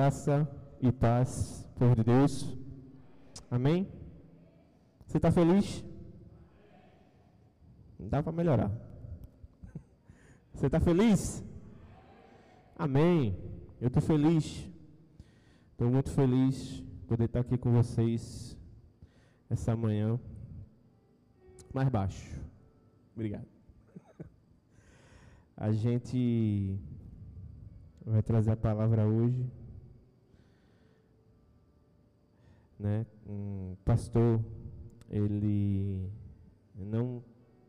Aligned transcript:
Graça 0.00 0.48
e 0.80 0.90
paz 0.90 1.68
por 1.78 2.02
Deus. 2.02 2.56
Amém? 3.50 3.86
Você 5.06 5.18
está 5.18 5.30
feliz? 5.30 5.84
Dá 7.98 8.22
para 8.22 8.32
melhorar. 8.32 8.72
Você 10.54 10.68
está 10.68 10.80
feliz? 10.80 11.44
Amém. 12.78 13.38
Eu 13.78 13.88
estou 13.88 14.00
feliz. 14.00 14.66
Estou 15.72 15.90
muito 15.90 16.10
feliz 16.12 16.82
poder 17.06 17.24
estar 17.24 17.40
aqui 17.40 17.58
com 17.58 17.70
vocês 17.70 18.56
essa 19.50 19.76
manhã. 19.76 20.18
Mais 21.74 21.90
baixo. 21.90 22.40
Obrigado. 23.14 23.46
A 25.58 25.70
gente 25.72 26.74
vai 28.06 28.22
trazer 28.22 28.52
a 28.52 28.56
palavra 28.56 29.06
hoje. 29.06 29.59
Né? 32.80 33.04
Um 33.28 33.76
pastor, 33.84 34.42
ele 35.10 36.10
não 36.74 37.22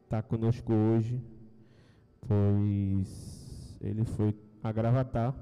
está 0.06 0.22
conosco 0.22 0.72
hoje, 0.72 1.22
pois 2.26 3.78
ele 3.82 4.06
foi 4.06 4.34
a 4.64 4.72
Gravatar 4.72 5.36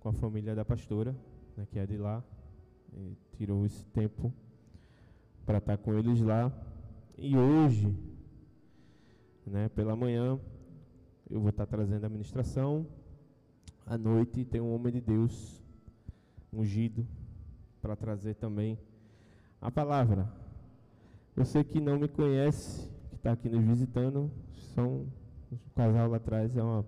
com 0.00 0.08
a 0.08 0.12
família 0.14 0.54
da 0.54 0.64
pastora, 0.64 1.14
né, 1.58 1.68
que 1.70 1.78
é 1.78 1.84
de 1.84 1.98
lá. 1.98 2.24
Tirou 3.36 3.66
esse 3.66 3.84
tempo 3.84 4.32
para 5.44 5.58
estar 5.58 5.76
tá 5.76 5.82
com 5.82 5.92
eles 5.92 6.22
lá. 6.22 6.50
E 7.18 7.36
hoje, 7.36 7.94
né, 9.46 9.68
pela 9.68 9.94
manhã, 9.94 10.40
eu 11.28 11.38
vou 11.38 11.50
estar 11.50 11.66
tá 11.66 11.76
trazendo 11.76 12.06
a 12.06 12.08
ministração. 12.08 12.86
À 13.84 13.98
noite 13.98 14.42
tem 14.46 14.58
um 14.58 14.74
homem 14.74 14.94
de 14.94 15.02
Deus 15.02 15.62
ungido 16.50 17.06
para 17.80 17.96
trazer 17.96 18.34
também 18.34 18.78
a 19.60 19.70
palavra. 19.70 20.28
Você 21.36 21.62
que 21.62 21.80
não 21.80 21.98
me 21.98 22.08
conhece, 22.08 22.88
que 23.10 23.16
está 23.16 23.32
aqui 23.32 23.48
nos 23.48 23.64
visitando, 23.64 24.30
são 24.74 25.06
um 25.52 25.56
casal 25.74 26.08
lá 26.08 26.16
atrás, 26.16 26.56
é 26.56 26.62
um 26.62 26.84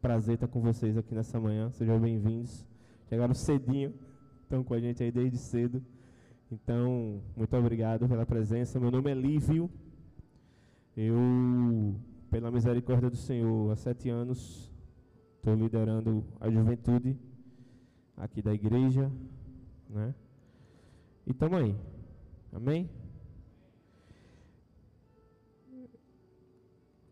prazer 0.00 0.34
estar 0.34 0.48
com 0.48 0.60
vocês 0.60 0.96
aqui 0.96 1.14
nessa 1.14 1.38
manhã. 1.40 1.70
Sejam 1.70 1.98
bem-vindos. 2.00 2.66
Chegaram 3.08 3.34
cedinho, 3.34 3.94
estão 4.42 4.64
com 4.64 4.74
a 4.74 4.80
gente 4.80 5.02
aí 5.02 5.12
desde 5.12 5.38
cedo. 5.38 5.82
Então, 6.50 7.20
muito 7.36 7.56
obrigado 7.56 8.08
pela 8.08 8.26
presença. 8.26 8.78
Meu 8.78 8.90
nome 8.90 9.10
é 9.10 9.14
Lívio. 9.14 9.70
Eu, 10.96 11.94
pela 12.30 12.50
misericórdia 12.50 13.10
do 13.10 13.16
Senhor, 13.16 13.70
há 13.70 13.76
sete 13.76 14.08
anos 14.08 14.72
estou 15.36 15.54
liderando 15.54 16.24
a 16.40 16.50
juventude 16.50 17.16
aqui 18.16 18.42
da 18.42 18.52
igreja, 18.52 19.12
né? 19.88 20.14
E 21.26 21.30
estamos 21.30 21.58
aí. 21.58 21.76
Amém? 22.52 22.88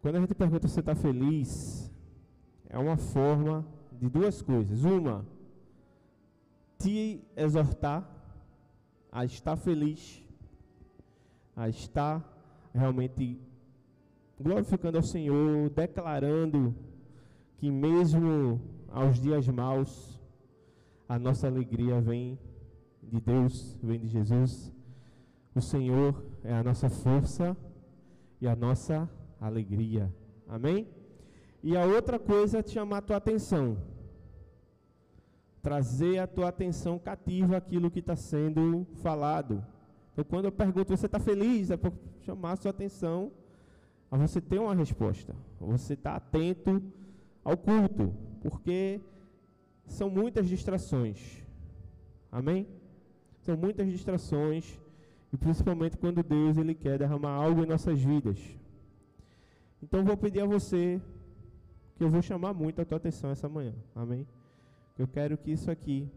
Quando 0.00 0.16
a 0.16 0.20
gente 0.20 0.34
pergunta 0.34 0.68
se 0.68 0.74
você 0.74 0.80
está 0.80 0.94
feliz, 0.94 1.90
é 2.68 2.78
uma 2.78 2.96
forma 2.96 3.66
de 3.92 4.08
duas 4.08 4.42
coisas. 4.42 4.84
Uma, 4.84 5.26
te 6.78 7.24
exortar 7.36 8.06
a 9.10 9.24
estar 9.24 9.56
feliz, 9.56 10.22
a 11.56 11.68
estar 11.68 12.22
realmente 12.74 13.40
glorificando 14.38 14.98
ao 14.98 15.02
Senhor, 15.02 15.70
declarando 15.70 16.74
que 17.56 17.70
mesmo 17.70 18.60
aos 18.88 19.18
dias 19.20 19.48
maus, 19.48 20.20
a 21.08 21.18
nossa 21.18 21.46
alegria 21.46 22.00
vem 22.00 22.38
de 23.10 23.20
Deus, 23.20 23.78
vem 23.82 23.98
de 23.98 24.08
Jesus. 24.08 24.72
O 25.54 25.60
Senhor 25.60 26.24
é 26.42 26.52
a 26.52 26.62
nossa 26.62 26.88
força 26.88 27.56
e 28.40 28.48
a 28.48 28.56
nossa 28.56 29.08
alegria. 29.40 30.12
Amém? 30.48 30.88
E 31.62 31.76
a 31.76 31.84
outra 31.84 32.18
coisa 32.18 32.58
é 32.58 32.62
te 32.62 32.72
chamar 32.72 32.98
a 32.98 33.02
tua 33.02 33.16
atenção 33.16 33.76
trazer 35.64 36.18
a 36.18 36.26
tua 36.26 36.48
atenção 36.48 36.98
cativa 36.98 37.56
aquilo 37.56 37.90
que 37.90 38.00
está 38.00 38.14
sendo 38.14 38.86
falado. 38.96 39.64
Então, 40.12 40.22
quando 40.22 40.44
eu 40.44 40.52
pergunto, 40.52 40.94
você 40.94 41.06
está 41.06 41.18
feliz? 41.18 41.70
É 41.70 41.76
para 41.78 41.90
chamar 42.20 42.52
a 42.52 42.56
sua 42.56 42.70
atenção 42.70 43.32
a 44.10 44.16
você 44.18 44.42
ter 44.42 44.58
uma 44.58 44.74
resposta. 44.74 45.34
Você 45.58 45.94
está 45.94 46.16
atento 46.16 46.82
ao 47.42 47.56
culto, 47.56 48.12
porque 48.42 49.00
são 49.86 50.10
muitas 50.10 50.46
distrações. 50.46 51.42
Amém? 52.30 52.68
São 53.44 53.56
muitas 53.58 53.86
distrações, 53.92 54.80
e 55.30 55.36
principalmente 55.36 55.98
quando 55.98 56.22
Deus 56.22 56.56
ele 56.56 56.74
quer 56.74 56.98
derramar 56.98 57.32
algo 57.32 57.62
em 57.62 57.66
nossas 57.66 58.00
vidas. 58.00 58.38
Então 59.82 60.02
vou 60.02 60.16
pedir 60.16 60.40
a 60.40 60.46
você 60.46 60.98
que 61.94 62.02
eu 62.02 62.08
vou 62.08 62.22
chamar 62.22 62.54
muito 62.54 62.80
a 62.80 62.86
tua 62.86 62.96
atenção 62.96 63.30
essa 63.30 63.46
manhã. 63.46 63.74
Amém? 63.94 64.26
Eu 64.98 65.06
quero 65.06 65.36
que 65.36 65.50
isso 65.50 65.70
aqui, 65.70 66.08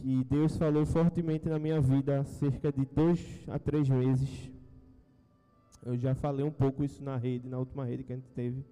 que 0.00 0.24
Deus 0.24 0.56
falou 0.56 0.86
fortemente 0.86 1.46
na 1.46 1.58
minha 1.58 1.78
vida 1.78 2.20
há 2.20 2.24
cerca 2.24 2.72
de 2.72 2.86
dois 2.86 3.44
a 3.46 3.58
três 3.58 3.86
meses. 3.86 4.50
Eu 5.84 5.94
já 5.98 6.14
falei 6.14 6.42
um 6.42 6.50
pouco 6.50 6.82
isso 6.82 7.04
na 7.04 7.16
rede, 7.18 7.50
na 7.50 7.58
última 7.58 7.84
rede 7.84 8.02
que 8.02 8.14
a 8.14 8.16
gente 8.16 8.30
teve. 8.30 8.64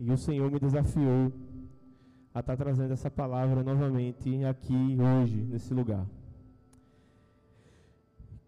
E 0.00 0.10
o 0.10 0.16
Senhor 0.16 0.50
me 0.50 0.58
desafiou 0.58 1.32
a 2.34 2.40
estar 2.40 2.56
tá 2.56 2.56
trazendo 2.56 2.92
essa 2.92 3.08
palavra 3.08 3.62
novamente 3.62 4.44
aqui 4.44 4.96
hoje, 5.00 5.36
nesse 5.36 5.72
lugar. 5.72 6.04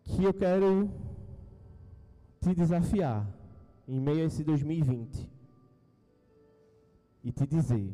Que 0.06 0.24
eu 0.24 0.32
quero 0.32 0.90
te 2.40 2.54
desafiar 2.54 3.26
em 3.86 4.00
meio 4.00 4.22
a 4.22 4.26
esse 4.26 4.42
2020 4.42 5.30
e 7.22 7.32
te 7.32 7.46
dizer 7.46 7.92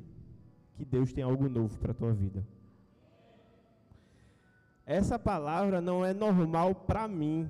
que 0.76 0.84
Deus 0.84 1.12
tem 1.12 1.24
algo 1.24 1.48
novo 1.48 1.78
para 1.78 1.92
a 1.92 1.94
tua 1.94 2.12
vida. 2.12 2.46
Essa 4.84 5.18
palavra 5.18 5.80
não 5.80 6.04
é 6.04 6.12
normal 6.12 6.74
para 6.74 7.08
mim. 7.08 7.48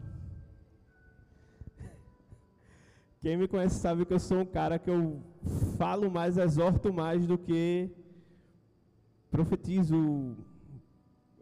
Quem 3.20 3.36
me 3.36 3.48
conhece 3.48 3.80
sabe 3.80 4.04
que 4.04 4.12
eu 4.12 4.18
sou 4.18 4.40
um 4.40 4.46
cara 4.46 4.78
que 4.78 4.90
eu 4.90 5.22
falo 5.76 6.10
mais, 6.10 6.36
exorto 6.36 6.92
mais 6.92 7.26
do 7.26 7.38
que 7.38 7.90
profetizo, 9.30 10.36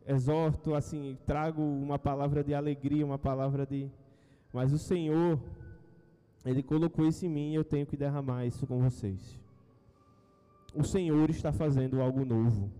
exorto, 0.06 0.74
assim, 0.74 1.16
trago 1.26 1.62
uma 1.62 1.98
palavra 1.98 2.42
de 2.42 2.54
alegria, 2.54 3.04
uma 3.04 3.18
palavra 3.18 3.66
de. 3.66 3.90
Mas 4.52 4.72
o 4.72 4.78
Senhor, 4.78 5.38
Ele 6.44 6.62
colocou 6.62 7.06
isso 7.06 7.24
em 7.24 7.28
mim 7.28 7.52
e 7.52 7.54
eu 7.54 7.64
tenho 7.64 7.86
que 7.86 7.96
derramar 7.96 8.46
isso 8.46 8.66
com 8.66 8.80
vocês 8.80 9.40
o 10.74 10.84
Senhor 10.84 11.28
está 11.30 11.52
fazendo 11.52 12.00
algo 12.00 12.24
novo. 12.24 12.70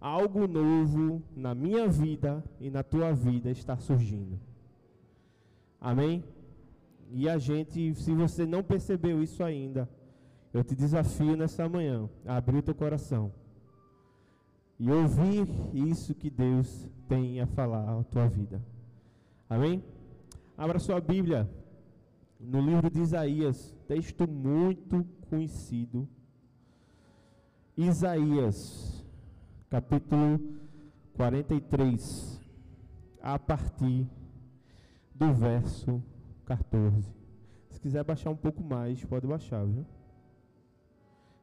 Algo 0.00 0.46
novo 0.46 1.22
na 1.36 1.54
minha 1.54 1.86
vida 1.88 2.42
e 2.58 2.70
na 2.70 2.82
tua 2.82 3.12
vida 3.12 3.50
está 3.50 3.76
surgindo. 3.76 4.38
Amém? 5.80 6.24
E 7.10 7.28
a 7.28 7.38
gente, 7.38 7.94
se 7.94 8.14
você 8.14 8.46
não 8.46 8.62
percebeu 8.62 9.22
isso 9.22 9.42
ainda, 9.42 9.88
eu 10.52 10.64
te 10.64 10.74
desafio 10.74 11.36
nessa 11.36 11.68
manhã 11.68 12.08
a 12.24 12.36
abrir 12.36 12.58
o 12.58 12.62
teu 12.62 12.74
coração 12.74 13.32
e 14.80 14.90
ouvir 14.90 15.46
isso 15.74 16.14
que 16.14 16.30
Deus 16.30 16.88
tem 17.06 17.38
a 17.38 17.46
falar 17.46 18.00
à 18.00 18.02
tua 18.02 18.26
vida. 18.26 18.64
Amém? 19.46 19.84
Abra 20.56 20.78
sua 20.78 20.98
Bíblia 20.98 21.46
no 22.40 22.62
livro 22.62 22.88
de 22.88 22.98
Isaías, 22.98 23.76
texto 23.86 24.26
muito 24.26 25.04
conhecido. 25.28 26.08
Isaías, 27.76 29.04
capítulo 29.68 30.40
43, 31.12 32.40
a 33.20 33.38
partir 33.38 34.08
do 35.14 35.30
verso 35.34 36.02
14. 36.46 37.14
Se 37.68 37.78
quiser 37.78 38.02
baixar 38.02 38.30
um 38.30 38.36
pouco 38.36 38.64
mais, 38.64 39.04
pode 39.04 39.26
baixar, 39.26 39.62
viu? 39.66 39.84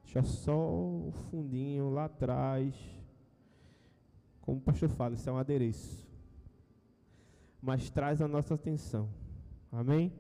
Deixa 0.04 0.24
só 0.24 0.58
o 0.58 1.12
fundinho 1.30 1.92
lá 1.92 2.06
atrás. 2.06 2.98
Como 4.48 4.60
o 4.60 4.62
pastor 4.62 4.88
fala, 4.88 5.14
isso 5.14 5.30
é 5.30 5.34
um 5.34 5.38
adereço. 5.38 6.08
Mas 7.62 7.90
traz 7.90 8.22
a 8.22 8.30
nossa 8.30 8.54
atenção. 8.54 9.10
Amém? 9.70 10.14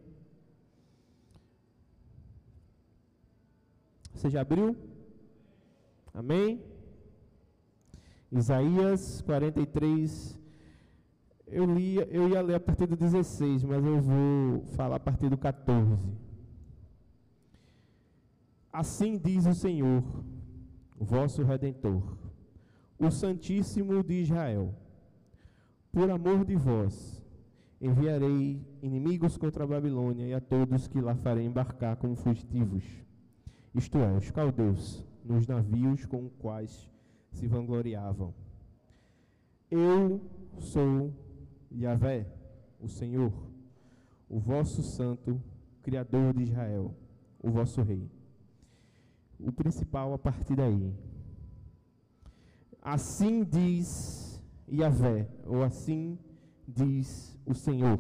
Você 4.13 4.29
já 4.29 4.41
abriu? 4.41 4.75
Amém? 6.13 6.61
Isaías 8.29 9.21
43. 9.21 10.37
Eu, 11.47 11.63
li, 11.63 11.95
eu 12.09 12.27
ia 12.27 12.41
ler 12.41 12.55
a 12.55 12.59
partir 12.59 12.85
do 12.85 12.97
16, 12.97 13.63
mas 13.63 13.85
eu 13.85 14.01
vou 14.01 14.65
falar 14.75 14.97
a 14.97 14.99
partir 14.99 15.29
do 15.29 15.37
14. 15.37 16.05
Assim 18.73 19.17
diz 19.17 19.45
o 19.45 19.53
Senhor, 19.53 20.03
vosso 20.99 21.43
redentor, 21.43 22.26
o 22.99 23.11
Santíssimo 23.11 24.03
de 24.03 24.21
Israel. 24.21 24.73
Por 25.91 26.09
amor 26.09 26.43
de 26.45 26.55
vós, 26.55 27.23
enviarei 27.79 28.61
inimigos 28.81 29.37
contra 29.37 29.63
a 29.63 29.67
Babilônia 29.67 30.25
e 30.25 30.33
a 30.33 30.41
todos 30.41 30.87
que 30.87 30.99
lá 30.99 31.15
farei 31.15 31.45
embarcar 31.45 31.95
como 31.97 32.15
fugitivos, 32.15 32.83
isto 33.73 33.97
é, 33.99 34.11
os 34.15 34.31
caldeus, 34.31 35.05
nos 35.23 35.45
navios 35.45 36.05
com 36.05 36.25
os 36.25 36.33
quais 36.37 36.89
se 37.31 37.47
vangloriavam. 37.47 38.33
Eu 39.69 40.21
sou 40.59 41.13
Yahvé, 41.71 42.25
o 42.79 42.87
Senhor, 42.87 43.31
o 44.29 44.39
vosso 44.39 44.81
santo, 44.81 45.41
Criador 45.83 46.33
de 46.33 46.43
Israel, 46.43 46.95
o 47.41 47.51
vosso 47.51 47.81
rei. 47.81 48.09
O 49.39 49.51
principal 49.51 50.13
a 50.13 50.17
partir 50.17 50.55
daí. 50.55 50.93
Assim 52.89 53.43
diz 53.43 54.41
Yahvé, 54.71 55.27
ou 55.45 55.61
assim 55.61 56.17
diz 56.65 57.37
o 57.45 57.53
Senhor. 57.53 57.99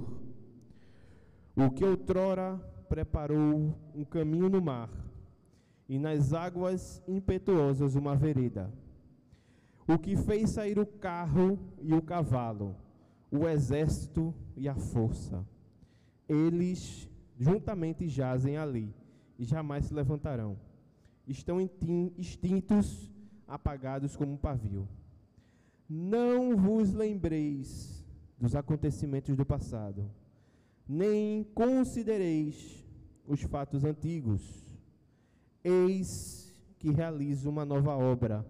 O 1.53 1.69
que 1.71 1.83
outrora 1.83 2.55
preparou 2.87 3.77
um 3.93 4.05
caminho 4.05 4.47
no 4.47 4.61
mar, 4.61 4.89
e 5.89 5.99
nas 5.99 6.31
águas 6.31 7.03
impetuosas 7.05 7.95
uma 7.95 8.15
vereda. 8.15 8.73
O 9.85 9.99
que 9.99 10.15
fez 10.15 10.51
sair 10.51 10.79
o 10.79 10.85
carro 10.85 11.59
e 11.81 11.93
o 11.93 12.01
cavalo, 12.01 12.73
o 13.29 13.45
exército 13.45 14.33
e 14.55 14.69
a 14.69 14.75
força. 14.75 15.45
Eles 16.29 17.09
juntamente 17.37 18.07
jazem 18.07 18.55
ali 18.55 18.95
e 19.37 19.43
jamais 19.43 19.83
se 19.83 19.93
levantarão. 19.93 20.57
Estão 21.27 21.59
extintos, 22.17 23.11
apagados 23.47 24.15
como 24.15 24.33
um 24.33 24.37
pavio. 24.37 24.87
Não 25.89 26.55
vos 26.57 26.93
lembreis 26.93 28.03
dos 28.39 28.55
acontecimentos 28.55 29.35
do 29.35 29.45
passado, 29.45 30.09
nem 30.87 31.43
considereis 31.55 32.85
os 33.27 33.41
fatos 33.41 33.83
antigos. 33.83 34.41
Eis 35.63 36.55
que 36.79 36.91
realizo 36.91 37.49
uma 37.49 37.65
nova 37.65 37.95
obra 37.95 38.45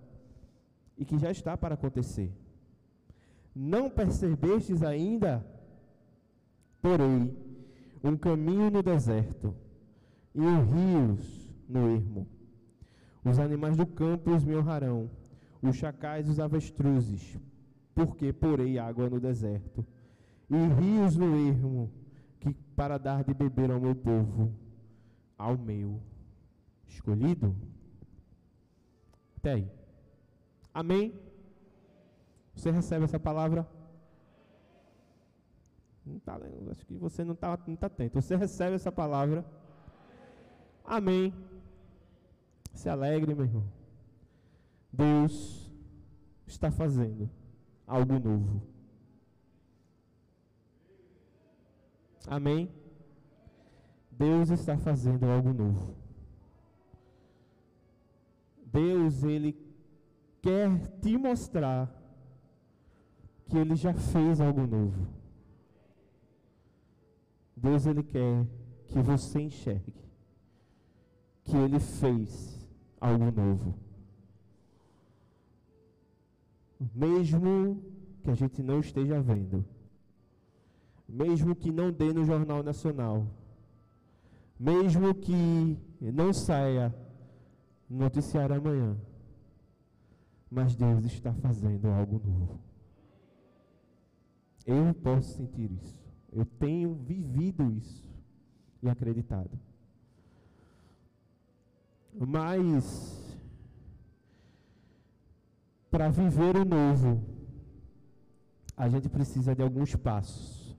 e 0.98 1.06
que 1.06 1.18
já 1.18 1.32
está 1.32 1.56
para 1.56 1.76
acontecer. 1.76 2.32
Não 3.56 3.90
percebestes 3.90 4.84
ainda? 4.84 5.46
Porém, 6.82 7.36
um 8.04 8.16
caminho 8.16 8.70
no 8.70 8.84
deserto 8.84 9.56
e 10.34 10.40
os 10.40 10.70
rios 10.72 11.50
no 11.68 11.90
ermo. 11.90 12.28
Os 13.30 13.40
animais 13.40 13.76
do 13.76 13.86
campo 13.86 14.34
os 14.34 14.46
me 14.46 14.56
honrarão, 14.56 15.10
os 15.62 15.76
chacais 15.76 16.28
e 16.28 16.32
os 16.32 16.40
avestruzes, 16.40 17.38
porque 17.94 18.32
porei 18.32 18.80
água 18.80 19.10
no 19.10 19.20
deserto 19.20 19.86
e 20.50 20.56
rios 20.56 21.18
no 21.18 21.36
ermo, 21.50 21.92
que 22.40 22.54
para 22.76 22.98
dar 22.98 23.24
de 23.24 23.34
beber 23.34 23.70
ao 23.70 23.82
meu 23.82 23.96
povo, 23.96 24.54
ao 25.38 25.58
meu 25.58 26.00
escolhido. 26.88 27.54
Até 29.38 29.54
aí. 29.54 29.72
Amém? 30.74 31.14
Você 32.56 32.72
recebe 32.72 33.06
essa 33.06 33.20
palavra? 33.20 33.68
Não 36.06 36.20
tá, 36.20 36.40
acho 36.72 36.86
que 36.86 36.96
você 36.96 37.26
não 37.26 37.34
está 37.34 37.60
não 37.68 37.76
tá 37.76 37.88
atento. 37.88 38.22
Você 38.22 38.38
recebe 38.38 38.76
essa 38.76 38.92
palavra? 38.92 39.46
Amém. 40.86 41.34
Se 42.78 42.88
alegre, 42.88 43.34
meu 43.34 43.46
irmão. 43.46 43.64
Deus 44.94 45.68
está 46.46 46.70
fazendo 46.70 47.28
algo 47.88 48.20
novo. 48.20 48.62
Amém? 52.28 52.72
Deus 54.12 54.52
está 54.52 54.78
fazendo 54.78 55.26
algo 55.26 55.52
novo. 55.54 55.96
Deus, 58.64 59.24
Ele 59.24 59.58
quer 60.40 60.70
te 61.00 61.18
mostrar 61.18 61.92
que 63.48 63.58
Ele 63.58 63.76
já 63.76 63.96
fez 63.96 64.40
algo 64.40 64.68
novo. 64.68 65.08
Deus, 67.56 67.88
Ele 67.88 68.04
quer 68.04 68.46
que 68.86 69.02
você 69.02 69.42
enxergue 69.42 69.96
que 71.44 71.56
Ele 71.56 71.80
fez 71.80 72.57
algo 73.00 73.32
novo. 73.32 73.76
Mesmo 76.94 77.82
que 78.24 78.30
a 78.30 78.36
gente 78.36 78.62
não 78.62 78.80
esteja 78.80 79.22
vendo 79.22 79.66
mesmo 81.08 81.56
que 81.56 81.72
não 81.72 81.92
dê 81.92 82.12
no 82.12 82.26
Jornal 82.26 82.62
Nacional, 82.62 83.26
mesmo 84.60 85.16
que 85.16 85.78
não 86.02 86.34
saia 86.34 86.94
no 87.90 88.00
noticiário 88.00 88.56
amanhã, 88.56 88.98
mas 90.50 90.76
Deus 90.76 91.06
está 91.06 91.34
fazendo 91.34 91.88
algo 91.88 92.22
novo. 92.26 92.60
Eu 94.66 94.94
posso 94.96 95.38
sentir 95.38 95.72
isso. 95.72 95.98
Eu 96.32 96.46
tenho 96.46 96.94
vivido 96.94 97.72
isso 97.72 98.06
e 98.84 98.90
acreditado. 98.90 99.58
Mas 102.20 103.18
para 105.92 106.10
viver 106.10 106.56
o 106.56 106.66
novo, 106.66 107.24
a 108.76 108.90
gente 108.90 109.08
precisa 109.10 109.56
de 109.56 109.62
alguns 109.62 109.96
passos 109.96 110.76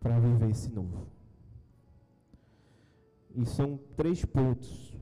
para 0.00 0.18
viver 0.18 0.50
esse 0.50 0.70
novo. 0.70 1.06
E 3.34 3.44
são 3.46 3.78
três 3.96 4.24
pontos 4.24 4.96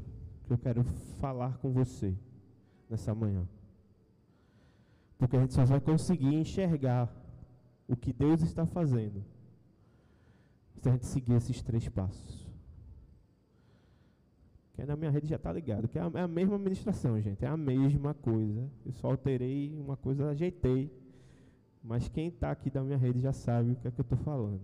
que 0.44 0.52
eu 0.52 0.58
quero 0.58 0.84
falar 1.20 1.58
com 1.58 1.72
você 1.72 2.16
nessa 2.88 3.14
manhã. 3.14 3.46
Porque 5.18 5.36
a 5.36 5.40
gente 5.40 5.54
só 5.54 5.64
vai 5.64 5.80
conseguir 5.80 6.34
enxergar 6.34 7.12
o 7.88 7.96
que 7.96 8.12
Deus 8.12 8.42
está 8.42 8.66
fazendo 8.66 9.24
se 10.80 10.88
a 10.88 10.92
gente 10.92 11.06
seguir 11.06 11.34
esses 11.34 11.62
três 11.62 11.88
passos. 11.88 12.45
Que 14.76 14.84
na 14.84 14.94
minha 14.94 15.10
rede 15.10 15.26
já 15.26 15.36
está 15.36 15.50
ligado, 15.50 15.88
que 15.88 15.98
é 15.98 16.02
a, 16.02 16.10
é 16.14 16.20
a 16.20 16.28
mesma 16.28 16.56
administração, 16.56 17.18
gente, 17.18 17.42
é 17.42 17.48
a 17.48 17.56
mesma 17.56 18.12
coisa. 18.12 18.70
Eu 18.84 18.92
só 18.92 19.08
alterei 19.08 19.74
uma 19.74 19.96
coisa, 19.96 20.28
ajeitei. 20.28 20.92
Mas 21.82 22.08
quem 22.08 22.28
está 22.28 22.50
aqui 22.50 22.68
da 22.68 22.82
minha 22.82 22.98
rede 22.98 23.20
já 23.20 23.32
sabe 23.32 23.72
o 23.72 23.76
que 23.76 23.88
é 23.88 23.90
que 23.90 23.98
eu 23.98 24.02
estou 24.02 24.18
falando. 24.18 24.60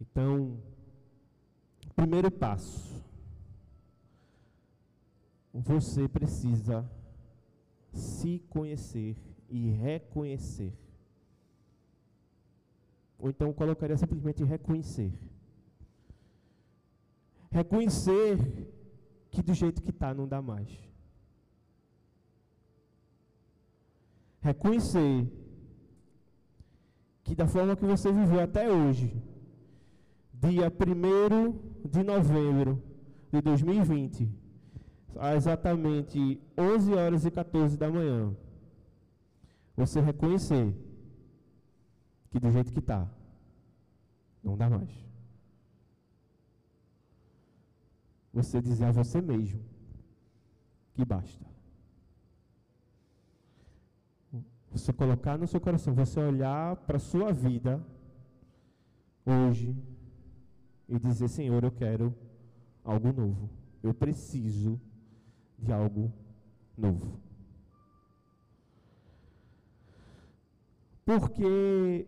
Então, 0.00 0.58
primeiro 1.96 2.30
passo. 2.30 3.02
Você 5.54 6.06
precisa 6.08 6.88
se 7.92 8.38
conhecer 8.50 9.16
e 9.48 9.70
reconhecer. 9.70 10.74
Ou 13.18 13.30
então 13.30 13.52
colocaria 13.52 13.96
simplesmente 13.96 14.44
reconhecer. 14.44 15.12
Reconhecer 17.50 18.38
que 19.30 19.42
do 19.42 19.52
jeito 19.54 19.82
que 19.82 19.90
está 19.90 20.14
não 20.14 20.26
dá 20.26 20.40
mais. 20.40 20.68
Reconhecer 24.40 25.26
que 27.24 27.34
da 27.34 27.46
forma 27.46 27.76
que 27.76 27.84
você 27.84 28.10
viveu 28.12 28.40
até 28.40 28.70
hoje, 28.70 29.14
dia 30.32 30.72
1 30.72 31.88
de 31.88 32.02
novembro 32.02 32.82
de 33.32 33.40
2020, 33.40 34.28
a 35.16 35.34
exatamente 35.34 36.40
11 36.56 36.94
horas 36.94 37.24
e 37.24 37.30
14 37.30 37.76
da 37.76 37.90
manhã, 37.90 38.34
você 39.76 40.00
reconhecer 40.00 40.74
que 42.30 42.38
do 42.38 42.50
jeito 42.50 42.72
que 42.72 42.78
está, 42.78 43.08
não 44.42 44.56
dá 44.56 44.70
mais. 44.70 45.09
Você 48.32 48.60
dizer 48.60 48.86
a 48.86 48.92
você 48.92 49.20
mesmo 49.20 49.62
que 50.94 51.04
basta. 51.04 51.44
Você 54.70 54.92
colocar 54.92 55.36
no 55.36 55.48
seu 55.48 55.60
coração, 55.60 55.94
você 55.94 56.20
olhar 56.20 56.76
para 56.76 56.96
a 56.96 57.00
sua 57.00 57.32
vida 57.32 57.84
hoje, 59.26 59.76
e 60.90 60.98
dizer: 60.98 61.28
Senhor, 61.28 61.62
eu 61.62 61.70
quero 61.70 62.14
algo 62.84 63.12
novo. 63.12 63.48
Eu 63.82 63.94
preciso 63.94 64.78
de 65.56 65.72
algo 65.72 66.12
novo. 66.76 67.18
Porque 71.04 72.06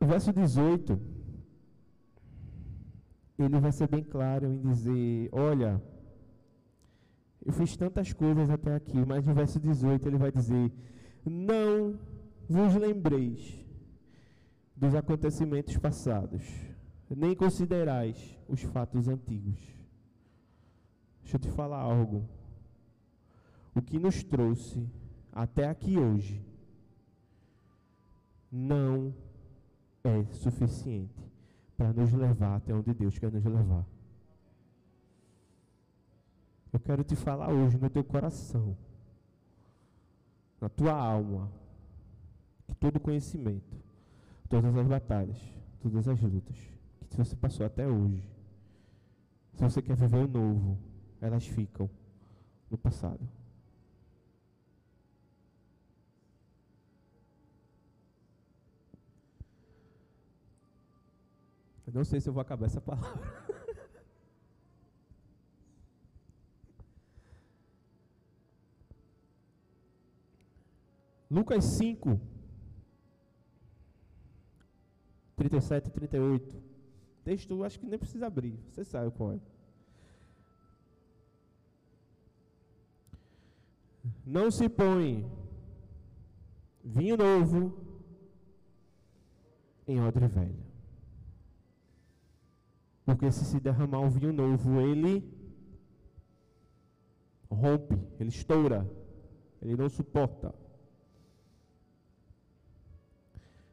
o 0.00 0.06
verso 0.06 0.32
18 0.32 0.98
ele 3.42 3.58
vai 3.58 3.72
ser 3.72 3.88
bem 3.88 4.02
claro 4.02 4.46
em 4.46 4.60
dizer: 4.60 5.28
Olha, 5.32 5.82
eu 7.44 7.52
fiz 7.52 7.76
tantas 7.76 8.12
coisas 8.12 8.50
até 8.50 8.74
aqui, 8.74 9.04
mas 9.06 9.24
no 9.24 9.34
verso 9.34 9.58
18 9.58 10.06
ele 10.06 10.18
vai 10.18 10.30
dizer: 10.30 10.72
Não 11.24 11.98
vos 12.48 12.74
lembreis 12.74 13.64
dos 14.76 14.94
acontecimentos 14.94 15.76
passados, 15.76 16.42
nem 17.08 17.34
considerais 17.34 18.38
os 18.48 18.62
fatos 18.62 19.08
antigos. 19.08 19.58
Deixa 21.22 21.36
eu 21.36 21.40
te 21.40 21.50
falar 21.50 21.78
algo. 21.78 22.28
O 23.74 23.80
que 23.80 23.98
nos 23.98 24.22
trouxe 24.24 24.84
até 25.32 25.68
aqui 25.68 25.96
hoje 25.96 26.44
não 28.50 29.14
é 30.02 30.24
suficiente 30.32 31.29
para 31.80 31.94
nos 31.94 32.12
levar 32.12 32.56
até 32.56 32.74
onde 32.74 32.92
Deus 32.92 33.18
quer 33.18 33.32
nos 33.32 33.42
levar. 33.42 33.86
Eu 36.70 36.78
quero 36.78 37.02
te 37.02 37.16
falar 37.16 37.50
hoje 37.50 37.78
no 37.78 37.88
teu 37.88 38.04
coração, 38.04 38.76
na 40.60 40.68
tua 40.68 40.92
alma, 40.92 41.50
que 42.68 42.74
todo 42.74 43.00
conhecimento, 43.00 43.78
todas 44.46 44.76
as 44.76 44.86
batalhas, 44.86 45.38
todas 45.80 46.06
as 46.06 46.20
lutas 46.20 46.58
que 47.08 47.16
você 47.16 47.34
passou 47.34 47.64
até 47.64 47.88
hoje, 47.88 48.30
se 49.54 49.62
você 49.62 49.80
quer 49.80 49.96
viver 49.96 50.18
o 50.18 50.28
novo, 50.28 50.78
elas 51.18 51.46
ficam 51.46 51.88
no 52.70 52.76
passado. 52.76 53.26
Eu 61.90 61.98
não 61.98 62.04
sei 62.04 62.20
se 62.20 62.28
eu 62.28 62.32
vou 62.32 62.40
acabar 62.40 62.66
essa 62.66 62.80
palavra. 62.80 63.10
Lucas 71.28 71.64
5, 71.64 72.20
37 75.34 75.88
e 75.88 75.90
38. 75.90 76.62
Texto, 77.24 77.64
acho 77.64 77.80
que 77.80 77.86
nem 77.86 77.98
precisa 77.98 78.28
abrir, 78.28 78.56
você 78.68 78.84
sabe 78.84 79.10
qual 79.10 79.32
é. 79.32 79.40
Não 84.24 84.48
se 84.48 84.68
põe 84.68 85.28
vinho 86.84 87.16
novo 87.16 87.76
em 89.88 90.00
odre 90.00 90.28
velho. 90.28 90.69
Porque 93.10 93.32
se 93.32 93.44
se 93.44 93.58
derramar 93.58 93.98
um 93.98 94.08
vinho 94.08 94.32
novo, 94.32 94.80
ele 94.80 95.28
rompe, 97.50 97.98
ele 98.20 98.28
estoura, 98.28 98.88
ele 99.60 99.74
não 99.74 99.88
suporta. 99.88 100.54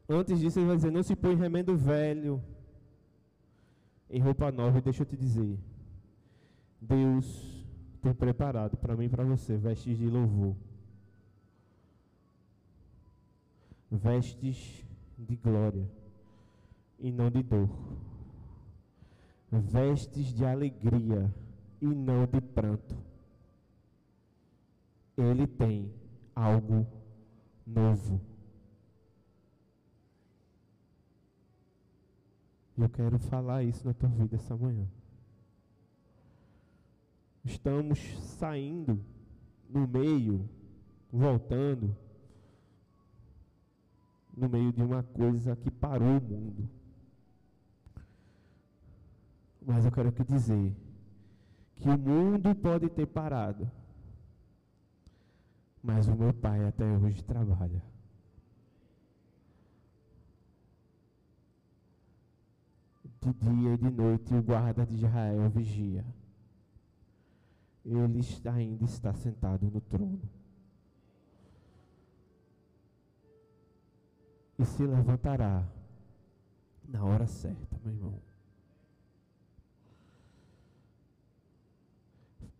Antes 0.08 0.40
disso, 0.40 0.58
ele 0.58 0.66
vai 0.66 0.74
dizer: 0.74 0.90
Não 0.90 1.04
se 1.04 1.14
põe 1.14 1.36
remendo 1.36 1.76
velho 1.76 2.42
em 4.10 4.20
roupa 4.20 4.50
nova. 4.50 4.76
E 4.78 4.82
deixa 4.82 5.02
eu 5.02 5.06
te 5.06 5.16
dizer: 5.16 5.56
Deus 6.80 7.64
tem 8.02 8.12
preparado 8.12 8.76
para 8.76 8.96
mim 8.96 9.04
e 9.04 9.08
para 9.08 9.22
você 9.22 9.56
vestes 9.56 9.96
de 9.96 10.08
louvor, 10.08 10.56
vestes 13.88 14.84
de 15.16 15.36
glória 15.36 15.88
e 16.98 17.12
não 17.12 17.30
de 17.30 17.40
dor, 17.40 17.70
vestes 19.50 20.32
de 20.32 20.44
alegria 20.44 21.32
e 21.80 21.86
não 21.86 22.26
de 22.26 22.40
pranto. 22.40 22.96
Ele 25.16 25.46
tem 25.46 25.92
algo 26.34 26.86
novo 27.66 28.20
eu 32.82 32.88
quero 32.88 33.18
falar 33.18 33.64
isso 33.64 33.86
na 33.86 33.92
tua 33.92 34.08
vida 34.08 34.36
essa 34.36 34.56
manhã. 34.56 34.86
Estamos 37.44 37.98
saindo 38.38 39.04
no 39.68 39.86
meio, 39.86 40.48
voltando, 41.12 41.96
no 44.36 44.48
meio 44.48 44.72
de 44.72 44.82
uma 44.82 45.02
coisa 45.02 45.56
que 45.56 45.70
parou 45.70 46.18
o 46.18 46.22
mundo. 46.22 46.68
Mas 49.68 49.84
eu 49.84 49.92
quero 49.92 50.10
te 50.10 50.24
dizer 50.24 50.74
que 51.76 51.90
o 51.90 51.98
mundo 51.98 52.54
pode 52.54 52.88
ter 52.88 53.04
parado, 53.04 53.70
mas 55.82 56.08
o 56.08 56.16
meu 56.16 56.32
pai 56.32 56.64
até 56.66 56.86
hoje 56.86 57.22
trabalha. 57.22 57.82
de 63.20 63.32
dia 63.32 63.74
e 63.74 63.76
de 63.76 63.90
noite 63.90 64.32
o 64.32 64.42
guarda 64.42 64.86
de 64.86 64.94
Israel 64.94 65.50
vigia. 65.50 66.04
Ele 67.84 68.22
ainda 68.46 68.84
está 68.84 69.12
sentado 69.12 69.70
no 69.70 69.80
trono. 69.82 70.22
E 74.58 74.64
se 74.64 74.86
levantará 74.86 75.68
na 76.88 77.04
hora 77.04 77.26
certa, 77.26 77.76
meu 77.84 77.92
irmão. 77.92 78.27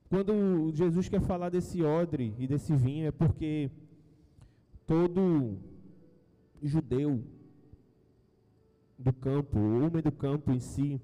Quando 0.08 0.70
Jesus 0.72 1.08
quer 1.08 1.20
falar 1.20 1.50
desse 1.50 1.82
odre 1.82 2.34
e 2.38 2.46
desse 2.46 2.74
vinho, 2.74 3.08
é 3.08 3.10
porque 3.10 3.70
todo 4.86 5.58
judeu 6.62 7.22
do 8.98 9.12
campo, 9.12 9.58
o 9.58 9.84
homem 9.84 10.02
do 10.02 10.10
campo 10.10 10.50
em 10.50 10.60
si, 10.60 11.00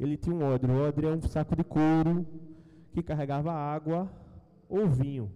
ele 0.00 0.16
tinha 0.16 0.34
um 0.34 0.42
odre. 0.42 0.72
O 0.72 0.82
odre 0.82 1.06
é 1.06 1.10
um 1.10 1.20
saco 1.20 1.54
de 1.54 1.62
couro 1.62 2.26
que 2.92 3.02
carregava 3.02 3.52
água 3.52 4.10
ou 4.68 4.88
vinho. 4.88 5.30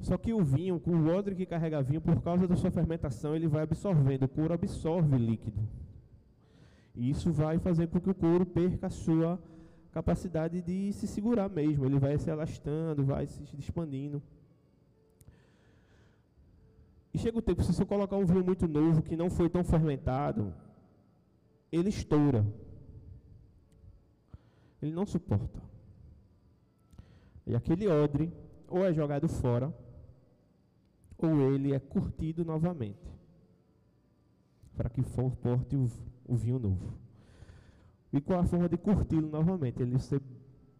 Só 0.00 0.16
que 0.16 0.32
o 0.32 0.42
vinho, 0.42 0.78
com 0.78 0.92
o 0.92 1.08
odre 1.08 1.34
que 1.34 1.46
carrega 1.46 1.82
vinho, 1.82 2.00
por 2.00 2.20
causa 2.22 2.46
da 2.46 2.54
sua 2.54 2.70
fermentação, 2.70 3.34
ele 3.34 3.48
vai 3.48 3.62
absorvendo. 3.62 4.24
O 4.24 4.28
couro 4.28 4.54
absorve 4.54 5.18
líquido. 5.18 5.60
E 6.94 7.10
isso 7.10 7.32
vai 7.32 7.58
fazer 7.58 7.88
com 7.88 8.00
que 8.00 8.10
o 8.10 8.14
couro 8.14 8.46
perca 8.46 8.86
a 8.86 8.90
sua 8.90 9.38
capacidade 9.96 10.60
de 10.60 10.92
se 10.92 11.06
segurar 11.06 11.48
mesmo. 11.48 11.86
Ele 11.86 11.98
vai 11.98 12.18
se 12.18 12.30
alastrando, 12.30 13.02
vai 13.02 13.26
se 13.26 13.42
expandindo. 13.58 14.22
E 17.14 17.18
chega 17.18 17.38
o 17.38 17.40
tempo, 17.40 17.62
se 17.62 17.72
você 17.72 17.82
colocar 17.82 18.16
um 18.16 18.26
vinho 18.26 18.44
muito 18.44 18.68
novo, 18.68 19.02
que 19.02 19.16
não 19.16 19.30
foi 19.30 19.48
tão 19.48 19.64
fermentado, 19.64 20.52
ele 21.72 21.88
estoura. 21.88 22.46
Ele 24.82 24.92
não 24.92 25.06
suporta. 25.06 25.62
E 27.46 27.56
aquele 27.56 27.88
odre, 27.88 28.30
ou 28.68 28.84
é 28.84 28.92
jogado 28.92 29.26
fora, 29.30 29.74
ou 31.16 31.54
ele 31.54 31.72
é 31.72 31.80
curtido 31.80 32.44
novamente. 32.44 33.08
Para 34.76 34.90
que 34.90 35.00
for 35.00 35.34
porte 35.36 35.74
o, 35.74 35.88
o 36.28 36.36
vinho 36.36 36.58
novo. 36.58 37.05
E 38.16 38.20
qual 38.22 38.40
a 38.40 38.44
forma 38.44 38.66
de 38.66 38.78
curti-lo 38.78 39.28
novamente? 39.28 39.82
Eles, 39.82 40.10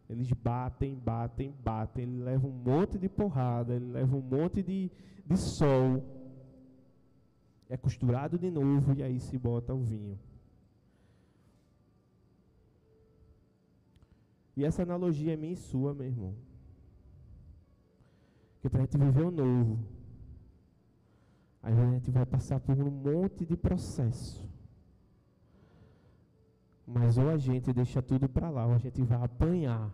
eles 0.08 0.32
batem, 0.32 0.94
batem, 0.94 1.54
batem, 1.62 2.04
ele 2.04 2.22
leva 2.22 2.46
um 2.46 2.50
monte 2.50 2.98
de 2.98 3.10
porrada, 3.10 3.74
ele 3.74 3.92
leva 3.92 4.16
um 4.16 4.22
monte 4.22 4.62
de, 4.62 4.90
de 5.26 5.36
sol, 5.36 6.02
é 7.68 7.76
costurado 7.76 8.38
de 8.38 8.50
novo 8.50 8.94
e 8.94 9.02
aí 9.02 9.20
se 9.20 9.36
bota 9.36 9.74
o 9.74 9.82
vinho. 9.82 10.18
E 14.56 14.64
essa 14.64 14.82
analogia 14.82 15.34
é 15.34 15.36
minha 15.36 15.52
e 15.52 15.56
sua, 15.56 15.92
meu 15.92 16.06
irmão. 16.06 16.34
Que 18.62 18.70
para 18.70 18.78
a 18.78 18.82
gente 18.86 18.96
viver 18.96 19.24
o 19.24 19.30
novo, 19.30 19.78
aí 21.62 21.74
a 21.74 21.90
gente 21.90 22.10
vai 22.10 22.24
passar 22.24 22.60
por 22.60 22.80
um 22.80 22.90
monte 22.90 23.44
de 23.44 23.58
processo. 23.58 24.55
Mas 26.86 27.18
ou 27.18 27.28
a 27.28 27.36
gente 27.36 27.72
deixa 27.72 28.00
tudo 28.00 28.28
para 28.28 28.48
lá, 28.48 28.66
ou 28.66 28.74
a 28.74 28.78
gente 28.78 29.02
vai 29.02 29.22
apanhar 29.22 29.92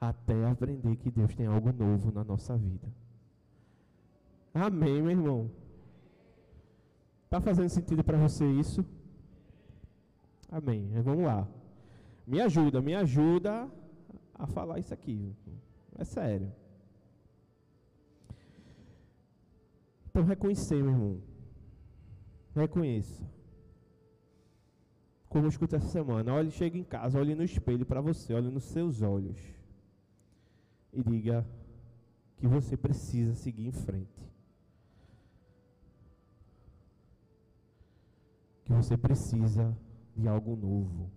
até 0.00 0.46
aprender 0.46 0.96
que 0.96 1.10
Deus 1.10 1.34
tem 1.34 1.46
algo 1.46 1.72
novo 1.72 2.10
na 2.10 2.24
nossa 2.24 2.56
vida. 2.56 2.88
Amém, 4.54 5.00
meu 5.00 5.10
irmão. 5.10 5.50
Está 7.24 7.40
fazendo 7.40 7.68
sentido 7.68 8.02
para 8.02 8.18
você 8.18 8.44
isso? 8.44 8.84
Amém. 10.50 10.90
Vamos 11.02 11.24
lá. 11.24 11.48
Me 12.26 12.40
ajuda, 12.40 12.80
me 12.82 12.94
ajuda 12.94 13.70
a 14.34 14.46
falar 14.46 14.78
isso 14.78 14.92
aqui. 14.92 15.34
É 15.96 16.04
sério. 16.04 16.52
Então 20.10 20.24
reconhecer, 20.24 20.82
meu 20.82 20.90
irmão. 20.90 21.20
Reconheça. 22.54 23.24
Como 25.32 25.46
eu 25.46 25.48
escuto 25.48 25.74
essa 25.74 25.88
semana, 25.88 26.34
olhe, 26.34 26.50
chegue 26.50 26.78
em 26.78 26.84
casa, 26.84 27.18
olhe 27.18 27.34
no 27.34 27.42
espelho 27.42 27.86
para 27.86 28.02
você, 28.02 28.34
olhe 28.34 28.50
nos 28.50 28.64
seus 28.64 29.00
olhos 29.00 29.40
e 30.92 31.02
diga 31.02 31.42
que 32.36 32.46
você 32.46 32.76
precisa 32.76 33.34
seguir 33.34 33.66
em 33.66 33.72
frente. 33.72 34.30
Que 38.66 38.74
você 38.74 38.94
precisa 38.94 39.74
de 40.14 40.28
algo 40.28 40.54
novo. 40.54 41.10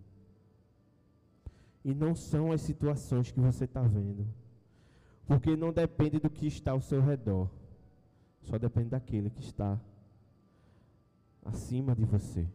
E 1.84 1.94
não 1.94 2.16
são 2.16 2.54
as 2.54 2.62
situações 2.62 3.34
que 3.34 3.40
você 3.42 3.66
está 3.66 3.82
vendo. 3.82 4.26
Porque 5.28 5.58
não 5.58 5.74
depende 5.74 6.22
do 6.22 6.30
que 6.30 6.48
está 6.48 6.72
ao 6.72 6.80
seu 6.80 7.02
redor. 7.02 7.50
Só 8.44 8.58
depende 8.58 8.92
daquele 8.92 9.30
que 9.30 9.42
está 9.42 9.78
acima 11.44 11.94
de 11.94 12.06
você. 12.06 12.48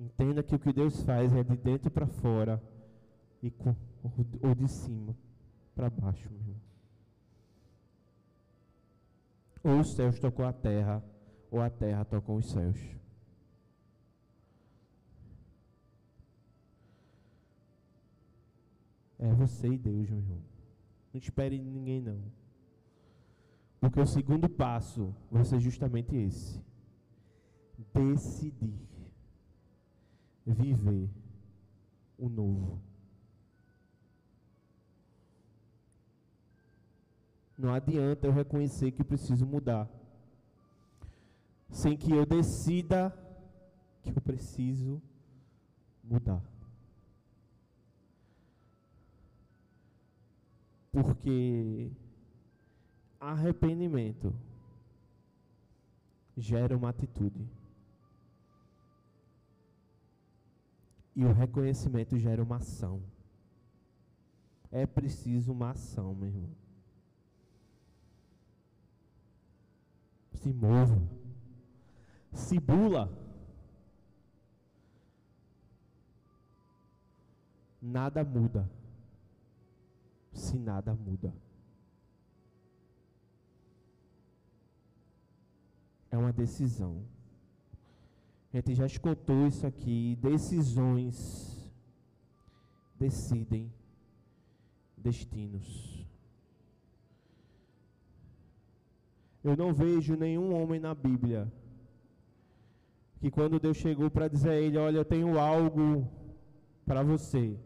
Entenda 0.00 0.42
que 0.42 0.54
o 0.54 0.58
que 0.58 0.72
Deus 0.72 1.02
faz 1.02 1.30
é 1.34 1.44
de 1.44 1.54
dentro 1.58 1.90
para 1.90 2.06
fora 2.06 2.58
e 3.42 3.50
com, 3.50 3.76
ou 4.40 4.54
de 4.54 4.66
cima 4.66 5.14
para 5.74 5.90
baixo, 5.90 6.26
meu 6.30 6.56
Ou 9.62 9.80
os 9.80 9.94
céus 9.94 10.18
tocou 10.18 10.46
a 10.46 10.54
terra, 10.54 11.04
ou 11.50 11.60
a 11.60 11.68
terra 11.68 12.02
tocou 12.06 12.38
os 12.38 12.50
céus. 12.50 12.78
É 19.18 19.30
você 19.34 19.68
e 19.68 19.76
Deus, 19.76 20.08
meu 20.08 20.20
irmão. 20.20 20.42
Não 21.12 21.18
espere 21.20 21.58
de 21.58 21.68
ninguém, 21.68 22.00
não. 22.00 22.22
Porque 23.78 24.00
o 24.00 24.06
segundo 24.06 24.48
passo 24.48 25.14
vai 25.30 25.44
ser 25.44 25.60
justamente 25.60 26.16
esse: 26.16 26.58
decidir 27.92 28.89
viver 30.52 31.08
o 32.18 32.28
novo. 32.28 32.80
Não 37.58 37.74
adianta 37.74 38.26
eu 38.26 38.32
reconhecer 38.32 38.90
que 38.92 39.04
preciso 39.04 39.46
mudar, 39.46 39.88
sem 41.70 41.96
que 41.96 42.10
eu 42.10 42.24
decida 42.24 43.14
que 44.02 44.10
eu 44.10 44.22
preciso 44.22 45.00
mudar. 46.02 46.42
Porque 50.90 51.92
arrependimento 53.20 54.34
gera 56.36 56.76
uma 56.76 56.88
atitude. 56.88 57.59
E 61.20 61.24
o 61.26 61.34
reconhecimento 61.34 62.16
gera 62.16 62.42
uma 62.42 62.56
ação. 62.56 63.02
É 64.72 64.86
preciso 64.86 65.52
uma 65.52 65.72
ação, 65.72 66.14
meu 66.14 66.28
irmão. 66.28 66.56
Se 70.32 70.50
mova. 70.50 70.98
Se 72.32 72.58
bula. 72.58 73.12
Nada 77.82 78.24
muda. 78.24 78.66
Se 80.32 80.58
nada 80.58 80.94
muda. 80.94 81.34
É 86.10 86.16
uma 86.16 86.32
decisão. 86.32 87.04
A 88.52 88.56
gente 88.56 88.74
já 88.74 88.86
escutou 88.86 89.46
isso 89.46 89.66
aqui. 89.66 90.16
Decisões 90.20 91.72
decidem 92.98 93.72
destinos. 94.96 96.06
Eu 99.42 99.56
não 99.56 99.72
vejo 99.72 100.16
nenhum 100.16 100.52
homem 100.54 100.78
na 100.78 100.94
Bíblia 100.94 101.50
que 103.20 103.30
quando 103.30 103.60
Deus 103.60 103.76
chegou 103.76 104.10
para 104.10 104.28
dizer 104.28 104.50
a 104.50 104.60
ele, 104.60 104.78
olha, 104.78 104.98
eu 104.98 105.04
tenho 105.04 105.38
algo 105.38 106.10
para 106.86 107.02
você, 107.02 107.58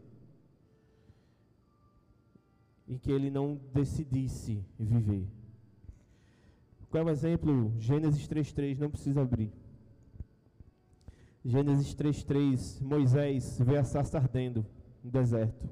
e 2.87 2.99
que 2.99 3.11
ele 3.11 3.29
não 3.31 3.59
decidisse 3.73 4.63
viver. 4.77 5.25
Qual 6.89 7.01
é 7.03 7.05
o 7.05 7.09
exemplo? 7.09 7.73
Gênesis 7.79 8.27
3:3, 8.27 8.77
não 8.77 8.91
precisa 8.91 9.21
abrir. 9.21 9.51
Gênesis 11.45 11.93
3:3, 11.93 12.81
Moisés 12.81 13.59
vê 13.59 13.77
a 13.77 13.83
sarça 13.83 14.17
ardendo 14.17 14.65
no 15.03 15.11
deserto. 15.11 15.69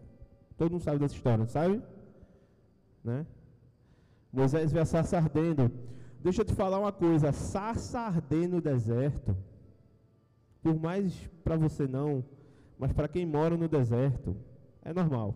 Todo 0.56 0.72
mundo 0.72 0.84
sabe 0.84 1.00
dessa 1.00 1.16
história, 1.16 1.48
sabe? 1.48 1.82
Né? 3.04 3.26
Moisés 4.32 4.72
vê 4.72 4.80
a 4.80 4.86
sarça 4.86 5.18
ardendo. 5.18 5.72
Deixa 6.22 6.42
eu 6.42 6.46
te 6.46 6.54
falar 6.54 6.80
uma 6.80 6.92
coisa, 6.92 7.32
sarça 7.32 8.00
arder 8.00 8.48
no 8.48 8.62
deserto, 8.62 9.36
por 10.62 10.80
mais 10.80 11.28
para 11.44 11.58
você 11.58 11.88
não, 11.88 12.24
mas 12.78 12.94
para 12.94 13.08
quem 13.08 13.26
mora 13.26 13.58
no 13.58 13.68
deserto, 13.68 14.38
é 14.84 14.94
normal. 14.94 15.36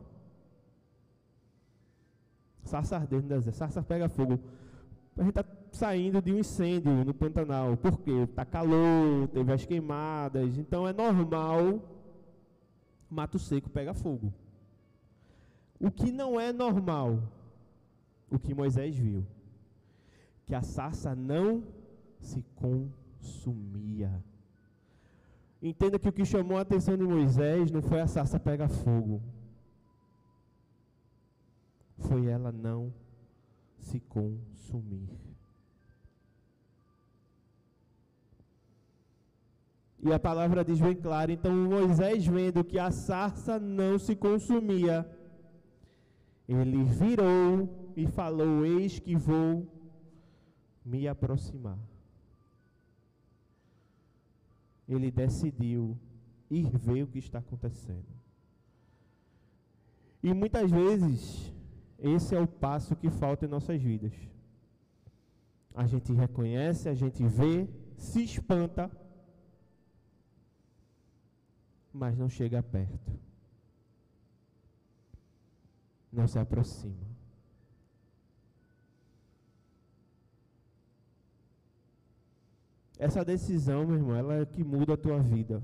Sarça 2.63 2.95
arder 2.95 3.23
no 3.23 3.27
deserto, 3.27 3.55
sarça 3.55 3.81
pega 3.81 4.07
fogo. 4.07 4.39
A 5.17 5.23
gente 5.23 5.29
está 5.29 5.43
saindo 5.77 6.21
de 6.21 6.33
um 6.33 6.39
incêndio 6.39 7.05
no 7.05 7.13
Pantanal. 7.13 7.77
Por 7.77 7.99
quê? 7.99 8.23
Está 8.23 8.43
calor, 8.43 9.27
teve 9.29 9.53
as 9.53 9.65
queimadas. 9.65 10.57
Então 10.57 10.87
é 10.87 10.93
normal 10.93 11.81
mato 13.09 13.39
seco 13.39 13.69
pega 13.69 13.93
fogo. 13.93 14.33
O 15.79 15.91
que 15.91 16.11
não 16.11 16.39
é 16.39 16.51
normal, 16.51 17.21
o 18.29 18.39
que 18.39 18.53
Moisés 18.53 18.95
viu, 18.95 19.25
que 20.45 20.55
a 20.55 20.61
sarça 20.61 21.15
não 21.15 21.63
se 22.19 22.43
consumia. 22.55 24.11
Entenda 25.61 25.99
que 25.99 26.09
o 26.09 26.13
que 26.13 26.25
chamou 26.25 26.57
a 26.57 26.61
atenção 26.61 26.97
de 26.97 27.03
Moisés 27.03 27.71
não 27.71 27.81
foi 27.81 28.01
a 28.01 28.07
sarça 28.07 28.39
pega 28.39 28.67
fogo, 28.67 29.21
foi 31.97 32.27
ela 32.27 32.51
não 32.51 32.93
se 33.79 33.99
consumir. 33.99 35.26
E 40.07 40.13
a 40.13 40.17
palavra 40.17 40.63
diz 40.63 40.79
bem 40.79 40.95
claro: 40.95 41.33
então 41.33 41.53
Moisés, 41.53 42.25
vendo 42.25 42.63
que 42.63 42.79
a 42.79 42.89
sarça 42.91 43.59
não 43.59 43.99
se 43.99 44.15
consumia, 44.15 45.05
ele 46.47 46.81
virou 46.81 47.91
e 47.93 48.07
falou: 48.07 48.65
Eis 48.65 48.99
que 48.99 49.17
vou 49.17 49.67
me 50.85 51.09
aproximar. 51.09 51.77
Ele 54.87 55.11
decidiu 55.11 55.97
ir 56.49 56.69
ver 56.69 57.03
o 57.03 57.07
que 57.07 57.19
está 57.19 57.39
acontecendo. 57.39 58.07
E 60.23 60.33
muitas 60.33 60.71
vezes, 60.71 61.53
esse 61.99 62.33
é 62.33 62.39
o 62.39 62.47
passo 62.47 62.95
que 62.95 63.09
falta 63.09 63.45
em 63.45 63.49
nossas 63.49 63.81
vidas. 63.81 64.13
A 65.75 65.85
gente 65.85 66.13
reconhece, 66.13 66.87
a 66.87 66.93
gente 66.93 67.21
vê, 67.25 67.67
se 67.97 68.23
espanta 68.23 68.89
mas 71.97 72.15
não 72.15 72.29
chega 72.29 72.61
perto. 72.61 73.19
Não 76.11 76.27
se 76.27 76.37
aproxima. 76.37 77.07
Essa 82.99 83.25
decisão, 83.25 83.85
meu 83.85 83.95
irmão, 83.95 84.15
ela 84.15 84.35
é 84.35 84.45
que 84.45 84.63
muda 84.63 84.93
a 84.93 84.97
tua 84.97 85.19
vida. 85.21 85.63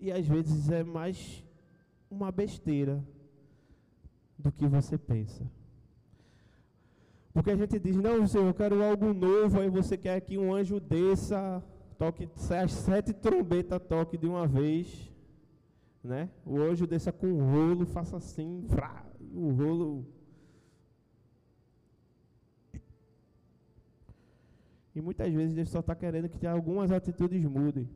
E 0.00 0.10
às 0.10 0.26
vezes 0.26 0.70
é 0.70 0.82
mais 0.82 1.44
uma 2.10 2.30
besteira 2.30 3.04
do 4.38 4.50
que 4.52 4.66
você 4.66 4.98
pensa. 4.98 5.48
Porque 7.34 7.50
a 7.50 7.56
gente 7.56 7.80
diz, 7.80 7.96
não, 7.96 8.24
Senhor, 8.28 8.46
eu 8.46 8.54
quero 8.54 8.80
algo 8.80 9.12
novo, 9.12 9.60
aí 9.60 9.68
você 9.68 9.96
quer 9.98 10.20
que 10.20 10.38
um 10.38 10.54
anjo 10.54 10.78
desça, 10.78 11.60
toque 11.98 12.28
as 12.62 12.70
sete 12.70 13.12
trombetas 13.12 13.82
toque 13.88 14.16
de 14.16 14.28
uma 14.28 14.46
vez, 14.46 15.12
né? 16.02 16.30
O 16.46 16.60
anjo 16.60 16.86
desça 16.86 17.10
com 17.10 17.26
um 17.26 17.50
rolo, 17.50 17.86
faça 17.86 18.16
assim, 18.16 18.64
vrá, 18.68 19.04
o 19.34 19.50
rolo. 19.50 20.06
E 24.94 25.00
muitas 25.00 25.32
vezes 25.34 25.56
Deus 25.56 25.70
só 25.70 25.80
está 25.80 25.96
querendo 25.96 26.28
que 26.28 26.46
algumas 26.46 26.92
atitudes 26.92 27.44
mudem. 27.44 27.90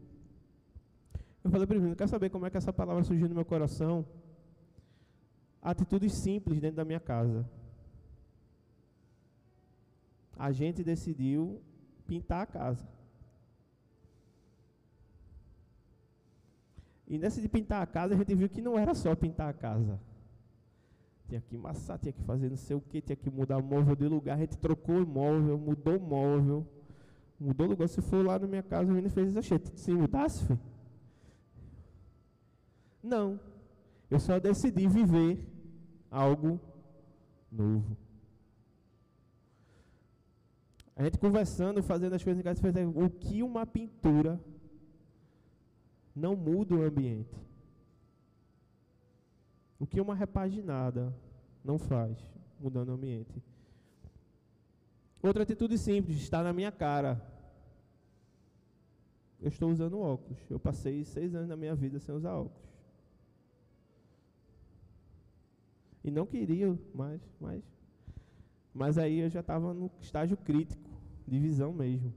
Eu 1.44 1.50
falei 1.52 1.64
primeiro, 1.64 1.94
quer 1.94 2.08
saber 2.08 2.28
como 2.28 2.44
é 2.44 2.50
que 2.50 2.56
essa 2.56 2.72
palavra 2.72 3.04
surgiu 3.04 3.28
no 3.28 3.36
meu 3.36 3.44
coração? 3.44 4.04
Atitudes 5.62 6.12
simples 6.12 6.58
dentro 6.58 6.78
da 6.78 6.84
minha 6.84 6.98
casa 6.98 7.48
a 10.38 10.52
gente 10.52 10.84
decidiu 10.84 11.60
pintar 12.06 12.42
a 12.42 12.46
casa. 12.46 12.88
E 17.06 17.18
nessa 17.18 17.40
de 17.40 17.48
pintar 17.48 17.82
a 17.82 17.86
casa, 17.86 18.14
a 18.14 18.16
gente 18.16 18.34
viu 18.34 18.48
que 18.48 18.62
não 18.62 18.78
era 18.78 18.94
só 18.94 19.14
pintar 19.16 19.48
a 19.48 19.52
casa. 19.52 19.98
Tinha 21.28 21.40
que 21.40 21.56
massar, 21.56 21.98
tinha 21.98 22.12
que 22.12 22.22
fazer 22.22 22.48
não 22.48 22.56
sei 22.56 22.76
o 22.76 22.80
que, 22.80 23.00
tinha 23.00 23.16
que 23.16 23.30
mudar 23.30 23.60
móvel 23.60 23.96
de 23.96 24.06
lugar. 24.06 24.36
A 24.36 24.40
gente 24.40 24.56
trocou 24.56 25.02
o 25.02 25.06
móvel, 25.06 25.58
mudou 25.58 25.96
o 25.96 26.00
móvel, 26.00 26.66
mudou 27.40 27.66
o 27.66 27.70
lugar. 27.70 27.88
Se 27.88 28.00
for 28.00 28.24
lá 28.24 28.38
na 28.38 28.46
minha 28.46 28.62
casa, 28.62 28.84
o 28.84 28.94
menino 28.94 29.10
fez 29.10 29.28
isso. 29.30 29.38
Achei, 29.38 29.60
se 29.74 29.92
mudasse, 29.92 30.46
filho? 30.46 30.60
Não. 33.02 33.40
Eu 34.10 34.20
só 34.20 34.38
decidi 34.38 34.86
viver 34.86 35.44
algo 36.10 36.60
novo. 37.50 37.96
A 40.98 41.04
gente 41.04 41.16
conversando, 41.16 41.80
fazendo 41.80 42.14
as 42.14 42.24
coisas 42.24 42.40
em 42.40 42.42
casa, 42.42 42.60
fez 42.60 42.74
o 42.74 43.08
que 43.08 43.40
uma 43.40 43.64
pintura 43.64 44.40
não 46.12 46.34
muda 46.34 46.74
o 46.74 46.82
ambiente. 46.82 47.36
O 49.78 49.86
que 49.86 50.00
uma 50.00 50.12
repaginada 50.16 51.14
não 51.64 51.78
faz, 51.78 52.18
mudando 52.58 52.88
o 52.88 52.94
ambiente. 52.94 53.40
Outra 55.22 55.44
atitude 55.44 55.78
simples, 55.78 56.16
está 56.18 56.42
na 56.42 56.52
minha 56.52 56.72
cara. 56.72 57.24
Eu 59.40 59.50
estou 59.50 59.70
usando 59.70 60.00
óculos. 60.00 60.38
Eu 60.50 60.58
passei 60.58 61.04
seis 61.04 61.32
anos 61.32 61.48
da 61.48 61.56
minha 61.56 61.76
vida 61.76 62.00
sem 62.00 62.12
usar 62.12 62.34
óculos. 62.34 62.68
E 66.02 66.10
não 66.10 66.26
queria 66.26 66.76
mais, 66.92 67.20
mas, 67.40 67.62
mas 68.74 68.98
aí 68.98 69.20
eu 69.20 69.30
já 69.30 69.40
estava 69.40 69.72
no 69.72 69.90
estágio 70.00 70.36
crítico, 70.36 70.87
de 71.28 71.38
visão 71.38 71.72
mesmo. 71.72 72.12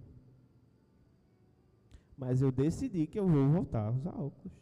Mas 2.17 2.41
eu 2.41 2.51
decidi 2.51 3.07
que 3.07 3.19
eu 3.19 3.27
vou 3.27 3.49
voltar 3.49 3.87
a 3.87 3.91
usar 3.91 4.11
óculos. 4.11 4.53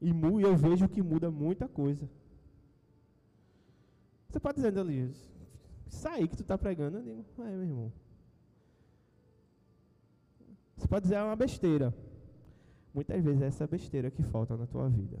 E 0.00 0.10
eu 0.10 0.56
vejo 0.56 0.88
que 0.88 1.02
muda 1.02 1.30
muita 1.30 1.68
coisa. 1.68 2.08
Você 4.28 4.40
pode 4.40 4.56
dizer, 4.56 4.78
ali, 4.78 5.14
aí 6.10 6.28
que 6.28 6.36
tu 6.36 6.42
está 6.42 6.58
pregando, 6.58 6.98
eu 6.98 7.02
digo, 7.02 7.24
é, 7.38 7.50
meu 7.50 7.62
irmão. 7.62 7.92
Você 10.76 10.86
pode 10.86 11.04
dizer, 11.04 11.14
é 11.14 11.22
uma 11.22 11.36
besteira. 11.36 11.94
Muitas 12.92 13.22
vezes 13.22 13.42
é 13.42 13.46
essa 13.46 13.66
besteira 13.66 14.10
que 14.10 14.22
falta 14.22 14.56
na 14.56 14.66
tua 14.66 14.88
vida. 14.88 15.18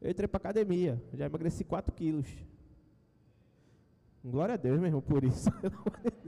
Eu 0.00 0.10
entrei 0.10 0.28
para 0.28 0.38
academia, 0.38 1.02
já 1.14 1.26
emagreci 1.26 1.64
4 1.64 1.92
quilos. 1.92 2.28
Glória 4.28 4.54
a 4.54 4.56
Deus, 4.56 4.76
meu 4.80 4.88
irmão, 4.88 5.00
por 5.00 5.22
isso. 5.22 5.48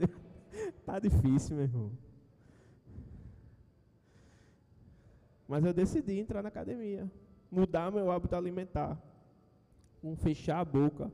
tá 0.85 0.99
difícil, 0.99 1.57
meu 1.57 1.65
irmão. 1.65 1.91
Mas 5.45 5.65
eu 5.65 5.73
decidi 5.73 6.17
entrar 6.17 6.41
na 6.41 6.47
academia, 6.47 7.11
mudar 7.51 7.91
meu 7.91 8.09
hábito 8.09 8.37
alimentar, 8.37 8.97
um 10.01 10.15
fechar 10.15 10.61
a 10.61 10.65
boca, 10.65 11.11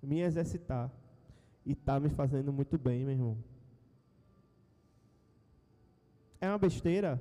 me 0.00 0.20
exercitar. 0.20 0.88
E 1.66 1.74
tá 1.74 1.98
me 1.98 2.08
fazendo 2.08 2.52
muito 2.52 2.78
bem, 2.78 3.04
meu 3.04 3.14
irmão. 3.14 3.38
É 6.40 6.48
uma 6.48 6.58
besteira? 6.58 7.20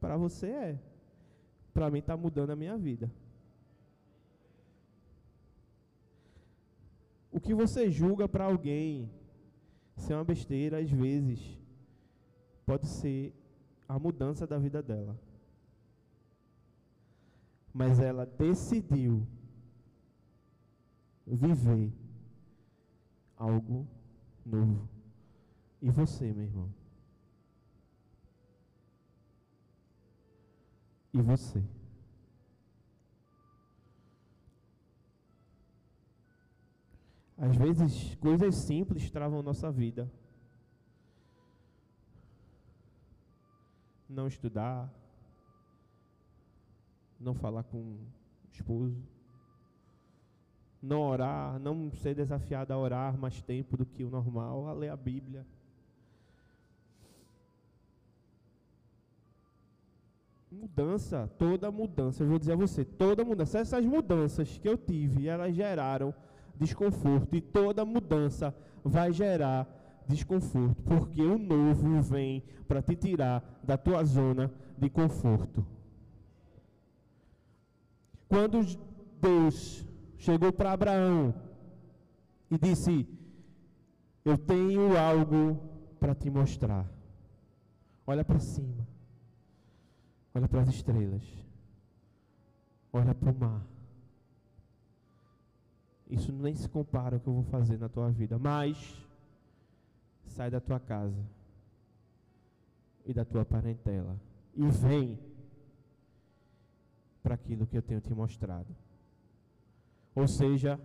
Para 0.00 0.16
você 0.16 0.46
é. 0.46 0.78
Para 1.74 1.90
mim 1.90 1.98
está 1.98 2.16
mudando 2.16 2.50
a 2.50 2.56
minha 2.56 2.78
vida. 2.78 3.10
O 7.36 7.40
que 7.40 7.54
você 7.54 7.90
julga 7.90 8.26
para 8.26 8.46
alguém 8.46 9.10
ser 9.94 10.14
uma 10.14 10.24
besteira, 10.24 10.78
às 10.78 10.90
vezes, 10.90 11.38
pode 12.64 12.86
ser 12.86 13.34
a 13.86 13.98
mudança 13.98 14.46
da 14.46 14.56
vida 14.56 14.82
dela. 14.82 15.14
Mas 17.74 18.00
ela 18.00 18.24
decidiu 18.24 19.26
viver 21.26 21.92
algo 23.36 23.86
novo. 24.46 24.88
E 25.82 25.90
você, 25.90 26.32
meu 26.32 26.44
irmão? 26.44 26.74
E 31.12 31.20
você? 31.20 31.62
Às 37.38 37.54
vezes, 37.54 38.14
coisas 38.16 38.54
simples 38.54 39.10
travam 39.10 39.42
nossa 39.42 39.70
vida. 39.70 40.10
Não 44.08 44.26
estudar, 44.26 44.90
não 47.20 47.34
falar 47.34 47.64
com 47.64 47.78
o 47.78 47.98
esposo, 48.50 49.02
não 50.80 51.02
orar, 51.02 51.58
não 51.58 51.90
ser 51.92 52.14
desafiado 52.14 52.72
a 52.72 52.78
orar 52.78 53.18
mais 53.18 53.42
tempo 53.42 53.76
do 53.76 53.84
que 53.84 54.04
o 54.04 54.10
normal, 54.10 54.68
a 54.68 54.72
ler 54.72 54.88
a 54.88 54.96
Bíblia. 54.96 55.44
Mudança, 60.50 61.28
toda 61.36 61.70
mudança, 61.70 62.22
eu 62.22 62.28
vou 62.28 62.38
dizer 62.38 62.52
a 62.52 62.56
você, 62.56 62.84
toda 62.84 63.24
mudança, 63.24 63.58
essas 63.58 63.84
mudanças 63.84 64.56
que 64.56 64.66
eu 64.66 64.78
tive, 64.78 65.28
elas 65.28 65.54
geraram 65.54 66.14
desconforto. 66.58 67.34
E 67.34 67.40
toda 67.40 67.84
mudança 67.84 68.54
vai 68.84 69.12
gerar 69.12 69.66
desconforto, 70.08 70.82
porque 70.82 71.22
o 71.22 71.38
novo 71.38 72.00
vem 72.00 72.42
para 72.68 72.82
te 72.82 72.94
tirar 72.94 73.60
da 73.62 73.76
tua 73.76 74.04
zona 74.04 74.52
de 74.78 74.88
conforto. 74.88 75.66
Quando 78.28 78.60
Deus 79.20 79.84
chegou 80.18 80.52
para 80.52 80.72
Abraão 80.72 81.34
e 82.50 82.58
disse: 82.58 83.08
Eu 84.24 84.36
tenho 84.36 84.96
algo 84.96 85.60
para 85.98 86.14
te 86.14 86.30
mostrar. 86.30 86.86
Olha 88.06 88.24
para 88.24 88.38
cima, 88.38 88.86
olha 90.32 90.48
para 90.48 90.60
as 90.60 90.68
estrelas, 90.68 91.24
olha 92.92 93.14
para 93.14 93.32
o 93.32 93.38
mar. 93.38 93.75
Isso 96.08 96.32
nem 96.32 96.54
se 96.54 96.68
compara 96.68 97.16
ao 97.16 97.20
que 97.20 97.26
eu 97.26 97.34
vou 97.34 97.44
fazer 97.44 97.78
na 97.78 97.88
tua 97.88 98.10
vida. 98.10 98.38
Mas, 98.38 98.76
sai 100.24 100.50
da 100.50 100.60
tua 100.60 100.78
casa 100.78 101.24
e 103.04 103.12
da 103.12 103.24
tua 103.24 103.44
parentela 103.44 104.16
e 104.54 104.68
vem 104.68 105.18
para 107.22 107.34
aquilo 107.34 107.66
que 107.66 107.76
eu 107.76 107.82
tenho 107.82 108.00
te 108.00 108.14
mostrado. 108.14 108.74
Ou 110.14 110.26
seja, 110.26 110.80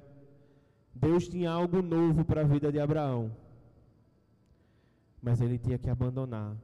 Deus 0.94 1.28
tinha 1.28 1.52
algo 1.52 1.82
novo 1.82 2.26
para 2.26 2.42
a 2.42 2.44
vida 2.44 2.72
de 2.72 2.80
Abraão, 2.80 3.32
mas 5.22 5.40
ele 5.40 5.58
tinha 5.58 5.78
que 5.78 5.90
abandonar 5.90 6.58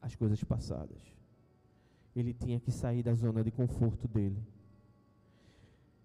as 0.00 0.14
coisas 0.16 0.42
passadas. 0.42 0.98
Ele 2.16 2.34
tinha 2.34 2.58
que 2.58 2.72
sair 2.72 3.02
da 3.02 3.14
zona 3.14 3.44
de 3.44 3.50
conforto 3.50 4.08
dele. 4.08 4.42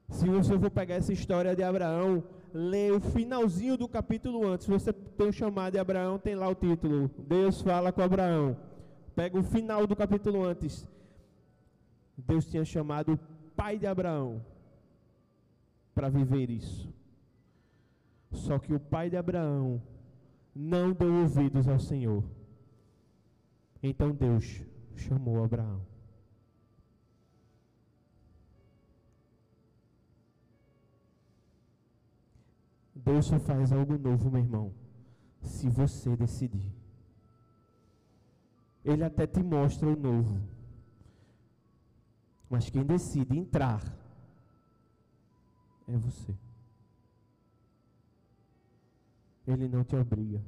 Se 0.09 0.27
você 0.29 0.57
for 0.57 0.69
pegar 0.69 0.95
essa 0.95 1.11
história 1.11 1.55
de 1.55 1.63
Abraão, 1.63 2.23
lê 2.53 2.91
o 2.91 2.99
finalzinho 2.99 3.77
do 3.77 3.87
capítulo 3.87 4.47
antes. 4.47 4.67
Você 4.67 4.93
tem 4.93 5.27
o 5.27 5.33
chamado 5.33 5.73
de 5.73 5.79
Abraão, 5.79 6.19
tem 6.19 6.35
lá 6.35 6.47
o 6.47 6.55
título. 6.55 7.09
Deus 7.17 7.61
fala 7.61 7.91
com 7.91 8.01
Abraão. 8.01 8.57
Pega 9.15 9.37
o 9.37 9.43
final 9.43 9.85
do 9.87 9.95
capítulo 9.95 10.43
antes. 10.43 10.87
Deus 12.17 12.45
tinha 12.45 12.63
chamado 12.63 13.13
o 13.13 13.19
pai 13.55 13.77
de 13.77 13.87
Abraão 13.87 14.41
para 15.93 16.09
viver 16.09 16.49
isso. 16.49 16.93
Só 18.31 18.59
que 18.59 18.73
o 18.73 18.79
pai 18.79 19.09
de 19.09 19.17
Abraão 19.17 19.81
não 20.53 20.91
deu 20.91 21.13
ouvidos 21.13 21.67
ao 21.67 21.79
Senhor. 21.79 22.23
Então 23.81 24.11
Deus 24.11 24.63
chamou 24.95 25.43
Abraão. 25.43 25.81
Deus 33.05 33.27
só 33.27 33.39
faz 33.39 33.71
algo 33.71 33.99
novo, 33.99 34.31
meu 34.31 34.41
irmão, 34.41 34.73
se 35.43 35.69
você 35.69 36.15
decidir. 36.17 36.73
Ele 38.83 39.03
até 39.03 39.27
te 39.27 39.43
mostra 39.43 39.87
o 39.87 39.95
novo. 39.95 40.41
Mas 42.49 42.67
quem 42.69 42.83
decide 42.83 43.37
entrar 43.37 43.81
é 45.87 45.95
você. 45.97 46.35
Ele 49.45 49.67
não 49.67 49.83
te 49.83 49.95
obriga. 49.95 50.41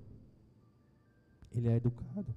Ele 1.52 1.70
é 1.70 1.76
educado. 1.76 2.34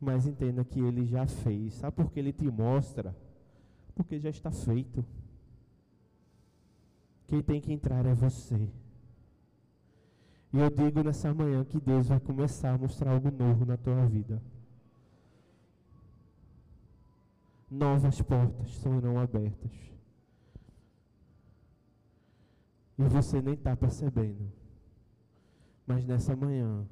Mas 0.00 0.26
entenda 0.26 0.64
que 0.64 0.80
ele 0.80 1.04
já 1.04 1.26
fez. 1.26 1.74
Sabe 1.74 1.96
por 1.96 2.10
que 2.10 2.20
ele 2.20 2.32
te 2.32 2.50
mostra? 2.50 3.14
Porque 3.94 4.18
já 4.18 4.30
está 4.30 4.50
feito. 4.50 5.04
Quem 7.26 7.42
tem 7.42 7.60
que 7.60 7.72
entrar 7.72 8.04
é 8.06 8.14
você. 8.14 8.68
E 10.52 10.58
eu 10.58 10.70
digo 10.70 11.02
nessa 11.02 11.34
manhã 11.34 11.64
que 11.64 11.80
Deus 11.80 12.08
vai 12.08 12.20
começar 12.20 12.74
a 12.74 12.78
mostrar 12.78 13.12
algo 13.12 13.30
novo 13.30 13.64
na 13.64 13.76
tua 13.76 14.06
vida. 14.06 14.40
Novas 17.70 18.22
portas 18.22 18.70
serão 18.76 19.18
abertas. 19.18 19.72
E 22.96 23.02
você 23.02 23.42
nem 23.42 23.54
está 23.54 23.76
percebendo. 23.76 24.52
Mas 25.86 26.06
nessa 26.06 26.36
manhã, 26.36 26.86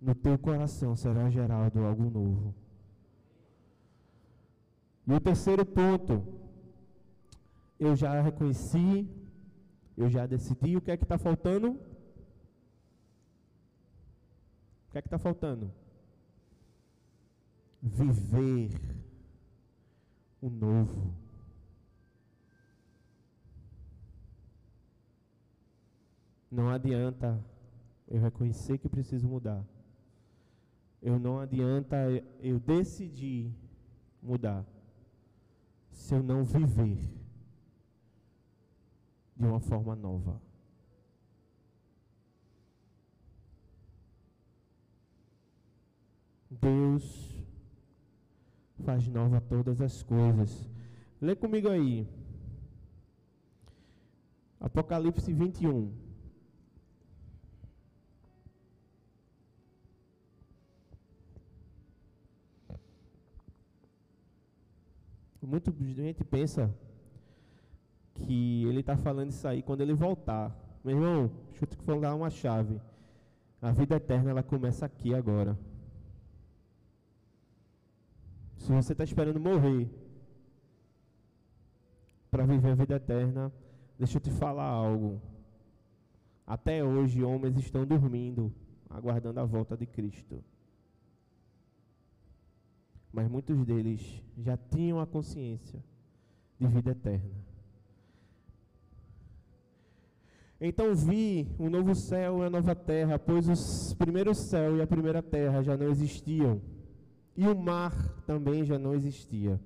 no 0.00 0.14
teu 0.14 0.36
coração 0.38 0.96
será 0.96 1.30
gerado 1.30 1.84
algo 1.84 2.10
novo. 2.10 2.54
E 5.06 5.12
o 5.12 5.20
terceiro 5.20 5.64
ponto, 5.64 6.45
eu 7.78 7.94
já 7.94 8.20
reconheci, 8.20 9.08
eu 9.96 10.08
já 10.08 10.26
decidi 10.26 10.76
o 10.76 10.80
que 10.80 10.90
é 10.90 10.96
que 10.96 11.04
está 11.04 11.18
faltando. 11.18 11.72
O 14.88 14.92
que 14.92 14.98
é 14.98 15.02
que 15.02 15.08
está 15.08 15.18
faltando? 15.18 15.72
Viver 17.82 18.70
o 20.40 20.48
novo. 20.48 21.14
Não 26.50 26.70
adianta 26.70 27.44
eu 28.08 28.20
reconhecer 28.20 28.78
que 28.78 28.88
preciso 28.88 29.28
mudar. 29.28 29.62
Eu 31.02 31.18
não 31.18 31.38
adianta 31.38 31.96
eu 32.40 32.58
decidir 32.58 33.54
mudar 34.22 34.64
se 35.90 36.14
eu 36.14 36.22
não 36.22 36.44
viver 36.44 37.15
de 39.36 39.46
uma 39.46 39.60
forma 39.60 39.94
nova. 39.94 40.40
Deus 46.50 47.44
faz 48.84 49.06
nova 49.08 49.40
todas 49.40 49.80
as 49.80 50.02
coisas. 50.02 50.68
Lê 51.20 51.34
comigo 51.34 51.68
aí. 51.68 52.08
Apocalipse 54.60 55.32
21. 55.32 56.06
Muita 65.42 65.70
gente 65.70 66.24
pensa 66.24 66.74
que 68.16 68.64
ele 68.66 68.80
está 68.80 68.96
falando 68.96 69.30
isso 69.30 69.46
aí 69.46 69.62
quando 69.62 69.80
ele 69.80 69.94
voltar. 69.94 70.54
Meu 70.84 70.96
irmão, 70.96 71.30
deixa 71.50 71.64
eu 71.64 71.68
te 71.68 71.76
falar 71.76 72.14
uma 72.14 72.30
chave. 72.30 72.80
A 73.60 73.72
vida 73.72 73.96
eterna 73.96 74.30
ela 74.30 74.42
começa 74.42 74.86
aqui 74.86 75.14
agora. 75.14 75.58
Se 78.56 78.72
você 78.72 78.92
está 78.92 79.04
esperando 79.04 79.38
morrer 79.38 79.88
para 82.30 82.44
viver 82.44 82.72
a 82.72 82.74
vida 82.74 82.96
eterna, 82.96 83.52
deixa 83.98 84.16
eu 84.16 84.20
te 84.20 84.30
falar 84.30 84.64
algo. 84.64 85.20
Até 86.46 86.82
hoje, 86.84 87.22
homens 87.22 87.56
estão 87.56 87.84
dormindo, 87.84 88.52
aguardando 88.88 89.40
a 89.40 89.44
volta 89.44 89.76
de 89.76 89.86
Cristo 89.86 90.42
mas 93.16 93.30
muitos 93.30 93.64
deles 93.64 94.22
já 94.36 94.58
tinham 94.58 95.00
a 95.00 95.06
consciência 95.06 95.82
de 96.60 96.66
vida 96.66 96.90
eterna. 96.90 97.34
Então 100.60 100.94
vi 100.94 101.48
um 101.58 101.68
novo 101.68 101.94
céu 101.94 102.38
e 102.38 102.46
a 102.46 102.50
nova 102.50 102.74
terra, 102.74 103.18
pois 103.18 103.48
os 103.48 103.94
primeiros 103.94 104.38
céu 104.38 104.76
e 104.76 104.82
a 104.82 104.86
primeira 104.86 105.22
terra 105.22 105.62
já 105.62 105.76
não 105.76 105.88
existiam, 105.88 106.60
e 107.36 107.46
o 107.46 107.54
mar 107.54 107.92
também 108.26 108.64
já 108.64 108.78
não 108.78 108.94
existia. 108.94 109.60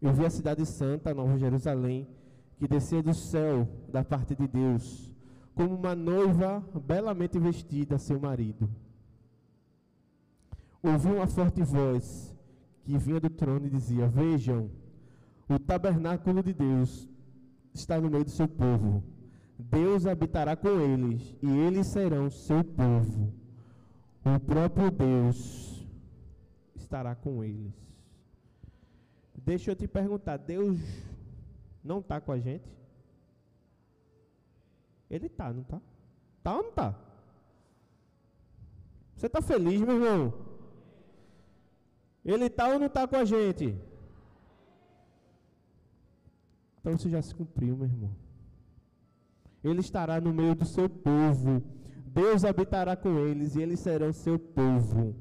Eu 0.00 0.12
vi 0.12 0.24
a 0.24 0.30
cidade 0.30 0.64
santa, 0.64 1.12
Nova 1.12 1.36
Jerusalém, 1.36 2.06
que 2.56 2.68
descia 2.68 3.02
do 3.02 3.12
céu 3.12 3.68
da 3.88 4.02
parte 4.02 4.34
de 4.34 4.46
Deus, 4.46 5.12
como 5.54 5.74
uma 5.74 5.94
noiva 5.94 6.64
belamente 6.86 7.38
vestida 7.38 7.96
a 7.96 7.98
seu 7.98 8.18
marido 8.18 8.68
ouvi 10.82 11.08
uma 11.08 11.26
forte 11.26 11.62
voz 11.62 12.34
que 12.84 12.96
vinha 12.96 13.20
do 13.20 13.30
trono 13.30 13.66
e 13.66 13.70
dizia: 13.70 14.08
Vejam, 14.08 14.70
o 15.48 15.58
tabernáculo 15.58 16.42
de 16.42 16.52
Deus 16.52 17.08
está 17.80 18.00
no 18.00 18.10
meio 18.10 18.24
do 18.24 18.30
seu 18.30 18.48
povo. 18.48 19.02
Deus 19.58 20.06
habitará 20.06 20.54
com 20.54 20.80
eles 20.80 21.34
e 21.42 21.48
eles 21.48 21.86
serão 21.88 22.30
seu 22.30 22.62
povo. 22.62 23.32
O 24.24 24.40
próprio 24.40 24.90
Deus 24.90 25.86
estará 26.76 27.14
com 27.14 27.42
eles. 27.42 27.74
Deixa 29.36 29.70
eu 29.70 29.76
te 29.76 29.88
perguntar: 29.88 30.36
Deus 30.36 30.78
não 31.82 32.00
está 32.00 32.20
com 32.20 32.32
a 32.32 32.38
gente? 32.38 32.68
Ele 35.10 35.26
está, 35.26 35.52
não 35.52 35.62
está? 35.62 35.80
Está 36.38 36.56
ou 36.56 36.62
não 36.62 36.70
está? 36.70 36.94
Você 39.14 39.26
está 39.26 39.42
feliz, 39.42 39.80
meu 39.80 39.94
irmão? 39.94 40.34
Ele 42.24 42.44
está 42.44 42.68
ou 42.68 42.78
não 42.78 42.86
está 42.86 43.08
com 43.08 43.16
a 43.16 43.24
gente? 43.24 43.74
Então 46.80 46.92
isso 46.92 47.08
já 47.08 47.20
se 47.20 47.34
cumpriu, 47.34 47.76
meu 47.76 47.86
irmão. 47.86 48.14
Ele 49.62 49.80
estará 49.80 50.20
no 50.20 50.32
meio 50.32 50.54
do 50.54 50.64
seu 50.64 50.88
povo. 50.88 51.62
Deus 52.06 52.44
habitará 52.44 52.96
com 52.96 53.18
eles 53.18 53.54
e 53.54 53.62
eles 53.62 53.80
serão 53.80 54.12
seu 54.12 54.38
povo. 54.38 55.14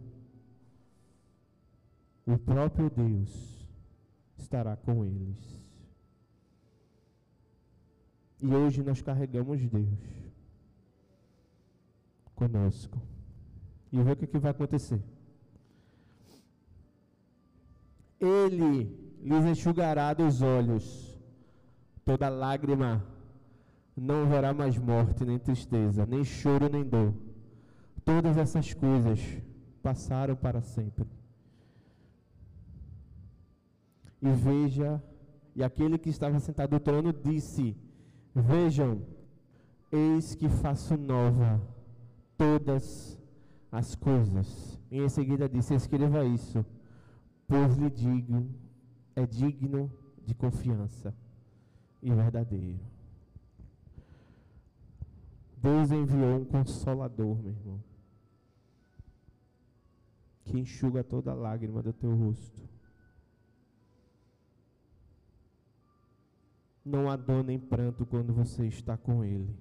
O 2.25 2.37
próprio 2.37 2.89
Deus 2.89 3.67
estará 4.37 4.75
com 4.75 5.03
eles. 5.03 5.65
E 8.41 8.53
hoje 8.53 8.83
nós 8.83 9.01
carregamos 9.01 9.65
Deus 9.65 9.87
conosco. 12.35 13.01
E 13.91 14.01
ver 14.01 14.11
o 14.11 14.15
que, 14.15 14.25
é 14.25 14.27
que 14.27 14.37
vai 14.37 14.51
acontecer. 14.51 15.01
Ele 18.19 19.15
lhes 19.21 19.45
enxugará 19.45 20.13
dos 20.13 20.41
olhos 20.41 21.06
toda 22.07 22.29
lágrima. 22.29 23.03
Não 23.95 24.23
haverá 24.23 24.53
mais 24.53 24.77
morte, 24.77 25.25
nem 25.25 25.37
tristeza, 25.37 26.05
nem 26.05 26.23
choro, 26.23 26.69
nem 26.69 26.83
dor. 26.83 27.13
Todas 28.05 28.37
essas 28.37 28.73
coisas 28.73 29.19
passaram 29.83 30.35
para 30.35 30.61
sempre. 30.61 31.05
E 34.21 34.29
veja, 34.31 35.03
e 35.55 35.63
aquele 35.63 35.97
que 35.97 36.09
estava 36.09 36.39
sentado 36.39 36.71
no 36.71 36.79
trono 36.79 37.11
disse: 37.11 37.75
Vejam, 38.33 39.01
eis 39.91 40.33
que 40.33 40.47
faço 40.47 40.95
nova 40.95 41.61
todas 42.37 43.19
as 43.71 43.95
coisas. 43.95 44.79
E 44.89 45.01
em 45.01 45.09
seguida 45.09 45.49
disse: 45.49 45.75
Escreva 45.75 46.23
isso 46.23 46.65
pois 47.47 47.77
lhe 47.77 47.89
digo, 47.89 48.45
é 49.15 49.25
digno 49.25 49.89
de 50.25 50.35
confiança 50.35 51.13
e 52.01 52.13
verdadeiro. 52.13 52.79
Deus 55.57 55.91
enviou 55.91 56.37
um 56.37 56.45
consolador, 56.45 57.41
meu 57.41 57.51
irmão, 57.51 57.83
que 60.45 60.59
enxuga 60.59 61.03
toda 61.03 61.33
lágrima 61.33 61.81
do 61.81 61.91
teu 61.91 62.15
rosto. 62.15 62.61
Não 66.85 67.09
há 67.09 67.17
dor 67.17 67.43
nem 67.43 67.59
pranto 67.59 68.05
quando 68.05 68.33
você 68.33 68.65
está 68.65 68.95
com 68.95 69.25
Ele. 69.25 69.53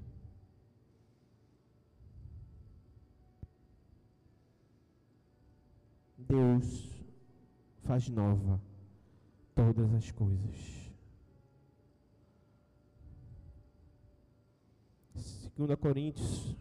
Deus 6.17 6.89
faz 7.83 8.09
nova 8.09 8.61
todas 9.55 9.93
as 9.95 10.11
coisas. 10.13 10.86
2 15.57 15.79
Coríntios, 15.79 16.57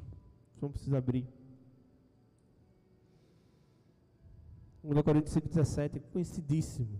não 0.62 0.72
precisa 0.72 0.98
abrir. 0.98 1.28
2 4.84 5.02
Coríntios 5.04 5.36
5,17, 5.36 6.02
conhecidíssimo. 6.14 6.96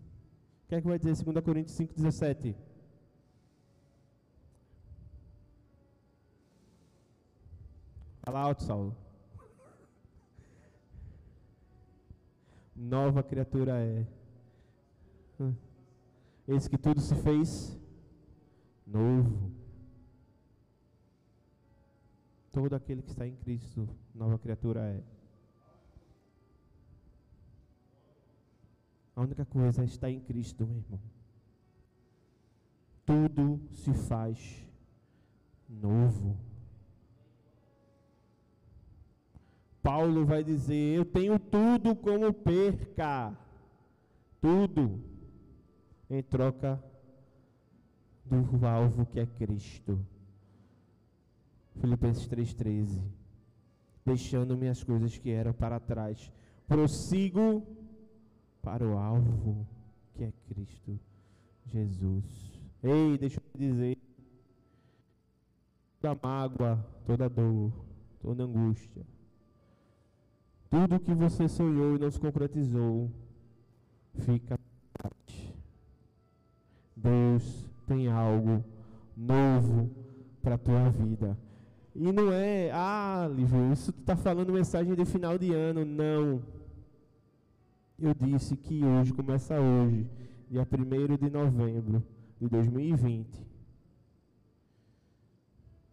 O 0.66 0.68
que 0.68 0.76
é 0.76 0.82
que 0.82 0.88
vai 0.88 1.00
dizer 1.00 1.24
2 1.24 1.46
Coríntios 1.46 1.78
5,17? 1.78 2.56
Fala 8.24 8.40
alto, 8.40 8.64
Saulo. 8.64 8.98
Nova 12.76 13.24
criatura 13.24 13.80
é. 13.80 14.06
Eis 16.48 16.68
que 16.68 16.78
tudo 16.78 17.00
se 17.00 17.16
fez 17.16 17.80
novo. 18.86 19.64
Todo 22.56 22.74
aquele 22.74 23.02
que 23.02 23.10
está 23.10 23.28
em 23.28 23.36
Cristo, 23.36 23.86
nova 24.13 24.39
criatura 24.39 24.80
é. 24.80 25.04
A 29.13 29.22
única 29.22 29.44
coisa 29.44 29.82
é 29.82 29.86
estar 29.86 30.10
em 30.10 30.22
Cristo, 30.22 30.65
meu 30.65 30.78
irmão. 30.78 31.02
Tudo 33.06 33.60
se 33.74 33.94
faz 33.94 34.65
novo. 35.68 36.38
Paulo 39.84 40.26
vai 40.26 40.41
dizer: 40.41 40.96
Eu 40.96 41.04
tenho 41.04 41.38
tudo 41.38 41.94
como 41.94 42.32
perca, 42.32 43.38
tudo, 44.39 45.04
em 46.10 46.24
troca 46.24 46.82
do 48.24 48.65
alvo 48.65 49.06
que 49.06 49.20
é 49.20 49.26
Cristo. 49.26 50.00
Filipenses 51.80 52.28
3,13. 52.28 53.02
Deixando 54.06 54.58
minhas 54.58 54.84
coisas 54.84 55.18
que 55.18 55.32
eram 55.32 55.54
para 55.54 55.80
trás, 55.80 56.32
prossigo 56.68 57.66
para 58.62 58.86
o 58.86 58.98
alvo 58.98 59.68
que 60.14 60.24
é 60.24 60.34
Cristo 60.48 61.00
Jesus. 61.66 62.60
Ei, 62.84 63.18
deixa 63.18 63.40
eu 63.40 63.60
dizer: 63.60 63.98
toda 66.00 66.20
mágoa, 66.22 66.86
toda 67.06 67.28
dor, 67.28 67.72
toda 68.22 68.44
angústia, 68.44 69.04
tudo 70.70 71.00
que 71.00 71.14
você 71.14 71.48
sonhou 71.48 71.96
e 71.96 72.00
não 72.00 72.12
se 72.12 72.20
concretizou, 72.20 73.10
fica 74.20 74.60
Deus 77.06 77.66
tem 77.86 78.08
algo 78.08 78.64
novo 79.16 79.92
para 80.42 80.56
a 80.56 80.58
tua 80.58 80.90
vida. 80.90 81.38
E 81.96 82.12
não 82.12 82.30
é, 82.30 82.72
ah, 82.74 83.26
Lívio, 83.34 83.72
isso 83.72 83.94
tu 83.94 84.02
está 84.02 84.18
falando 84.18 84.52
mensagem 84.52 84.94
de 84.94 85.06
final 85.06 85.38
de 85.38 85.54
ano. 85.54 85.86
Não. 85.86 86.44
Eu 87.98 88.14
disse 88.14 88.58
que 88.58 88.84
hoje, 88.84 89.14
começa 89.14 89.58
hoje, 89.58 90.06
dia 90.50 90.68
1 90.70 91.16
de 91.16 91.30
novembro 91.30 92.04
de 92.42 92.50
2020. 92.50 93.48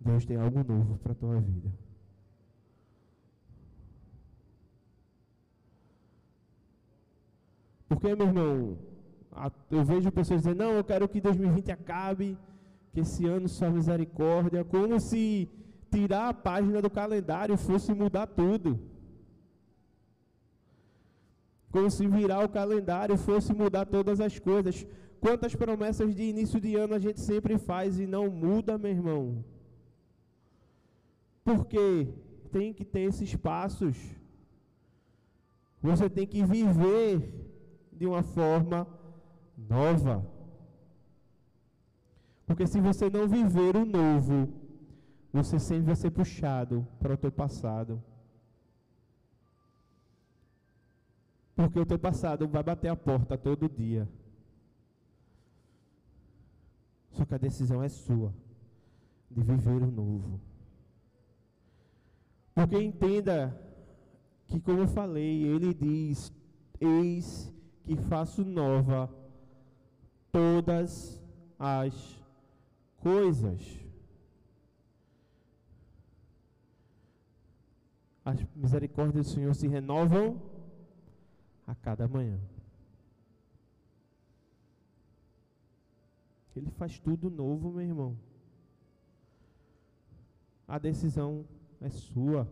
Deus 0.00 0.26
tem 0.26 0.36
algo 0.36 0.64
novo 0.64 0.98
para 0.98 1.12
a 1.12 1.14
tua 1.14 1.40
vida. 1.40 1.70
Porque, 7.88 8.12
meu 8.16 8.26
irmão, 8.26 8.78
eu 9.70 9.84
vejo 9.84 10.10
pessoas 10.10 10.42
dizendo, 10.42 10.64
não, 10.64 10.72
eu 10.72 10.82
quero 10.82 11.08
que 11.08 11.20
2020 11.20 11.70
acabe, 11.70 12.36
que 12.92 13.00
esse 13.00 13.24
ano 13.24 13.48
só 13.48 13.70
misericórdia, 13.70 14.64
como 14.64 14.98
se 14.98 15.48
tirar 15.92 16.28
a 16.30 16.34
página 16.48 16.80
do 16.84 16.90
calendário 17.00 17.56
fosse 17.68 17.92
mudar 18.02 18.26
tudo. 18.26 18.70
Como 21.70 21.90
se 21.90 22.06
virar 22.06 22.44
o 22.44 22.48
calendário 22.48 23.16
fosse 23.16 23.52
mudar 23.52 23.84
todas 23.86 24.20
as 24.20 24.38
coisas. 24.38 24.86
Quantas 25.20 25.54
promessas 25.54 26.14
de 26.14 26.24
início 26.32 26.60
de 26.60 26.74
ano 26.76 26.94
a 26.94 26.98
gente 26.98 27.20
sempre 27.20 27.56
faz 27.56 27.98
e 27.98 28.06
não 28.06 28.24
muda, 28.28 28.76
meu 28.76 28.90
irmão? 28.90 29.44
Porque 31.44 32.08
tem 32.50 32.72
que 32.72 32.84
ter 32.84 33.04
esses 33.10 33.34
passos. 33.36 33.96
Você 35.80 36.08
tem 36.10 36.26
que 36.26 36.42
viver 36.44 37.12
de 37.92 38.06
uma 38.06 38.22
forma 38.22 38.86
nova. 39.56 40.16
Porque 42.46 42.66
se 42.66 42.80
você 42.80 43.08
não 43.08 43.26
viver 43.26 43.76
o 43.76 43.84
novo, 43.84 44.61
você 45.32 45.58
sempre 45.58 45.86
vai 45.86 45.96
ser 45.96 46.10
puxado 46.10 46.86
para 47.00 47.14
o 47.14 47.16
teu 47.16 47.32
passado. 47.32 48.02
Porque 51.56 51.78
o 51.80 51.86
teu 51.86 51.98
passado 51.98 52.46
vai 52.46 52.62
bater 52.62 52.88
a 52.88 52.96
porta 52.96 53.38
todo 53.38 53.68
dia. 53.68 54.08
Só 57.12 57.24
que 57.24 57.34
a 57.34 57.38
decisão 57.38 57.82
é 57.82 57.88
sua 57.88 58.32
de 59.30 59.42
viver 59.42 59.82
o 59.82 59.90
novo. 59.90 60.40
Porque 62.54 62.76
entenda 62.76 63.58
que, 64.46 64.60
como 64.60 64.80
eu 64.80 64.88
falei, 64.88 65.44
ele 65.44 65.72
diz: 65.72 66.32
Eis 66.80 67.52
que 67.84 67.96
faço 67.96 68.44
nova 68.44 69.10
todas 70.30 71.20
as 71.58 72.22
coisas. 72.98 73.81
As 78.24 78.44
misericórdias 78.54 79.26
do 79.26 79.32
Senhor 79.32 79.54
se 79.54 79.66
renovam 79.66 80.40
a 81.66 81.74
cada 81.74 82.06
manhã. 82.06 82.38
Ele 86.54 86.70
faz 86.70 86.98
tudo 86.98 87.30
novo, 87.30 87.70
meu 87.70 87.80
irmão. 87.80 88.16
A 90.68 90.78
decisão 90.78 91.44
é 91.80 91.88
sua. 91.88 92.48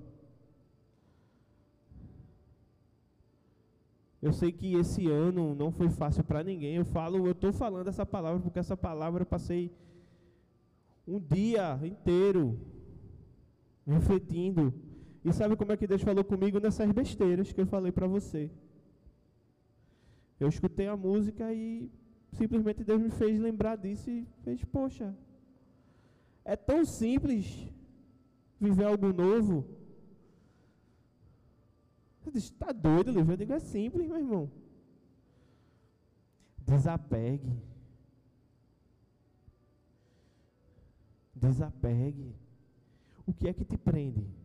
Eu 4.23 4.33
sei 4.33 4.53
que 4.53 4.75
esse 4.75 5.09
ano 5.09 5.55
não 5.55 5.71
foi 5.71 5.89
fácil 5.89 6.23
para 6.25 6.43
ninguém. 6.43 6.77
Eu 6.77 6.85
falo, 6.85 7.27
eu 7.27 7.33
estou 7.33 7.53
falando 7.53 7.89
essa 7.89 8.05
palavra 8.05 8.41
porque 8.41 8.59
essa 8.59 8.77
palavra 8.77 9.23
eu 9.23 9.27
passei 9.27 9.73
um 11.07 11.19
dia 11.19 11.79
inteiro 11.83 12.59
refletindo. 13.87 14.75
E 15.25 15.33
sabe 15.33 15.57
como 15.57 15.73
é 15.73 15.77
que 15.77 15.87
Deus 15.87 16.03
falou 16.03 16.25
comigo 16.25 16.59
nessas 16.59 16.91
besteiras 16.93 17.53
que 17.53 17.61
eu 17.61 17.67
falei 17.67 17.93
para 17.93 18.07
você? 18.07 18.51
Eu 20.39 20.49
escutei 20.49 20.87
a 20.87 20.97
música 20.97 21.53
e 21.53 21.91
simplesmente 22.33 22.83
Deus 22.83 23.01
me 23.01 23.11
fez 23.11 23.39
lembrar 23.39 23.77
disso 23.77 24.11
e 24.11 24.27
fez, 24.43 24.65
poxa, 24.65 25.15
é 26.45 26.57
tão 26.57 26.85
simples 26.85 27.69
viver 28.59 28.85
algo 28.85 29.13
novo. 29.13 29.67
Você 32.19 32.31
diz, 32.31 32.45
está 32.45 32.73
doido, 32.73 33.11
Livro? 33.11 33.33
Eu 33.33 33.37
digo, 33.37 33.53
é 33.53 33.59
simples, 33.59 34.09
meu 34.09 34.19
irmão. 34.19 34.51
Desapegue. 36.59 37.53
Desapegue. 41.35 42.35
O 43.27 43.33
que 43.33 43.49
é 43.49 43.53
que 43.53 43.65
te 43.65 43.77
prende? 43.77 44.40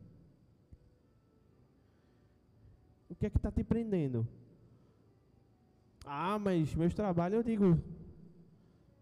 O 3.16 3.18
que 3.18 3.26
é 3.26 3.30
que 3.30 3.38
está 3.38 3.51
te 3.51 3.63
prendendo? 3.63 4.28
Ah, 6.05 6.38
mas 6.38 6.76
meus 6.76 6.93
trabalhos, 6.93 7.38
eu 7.38 7.43
digo, 7.43 7.82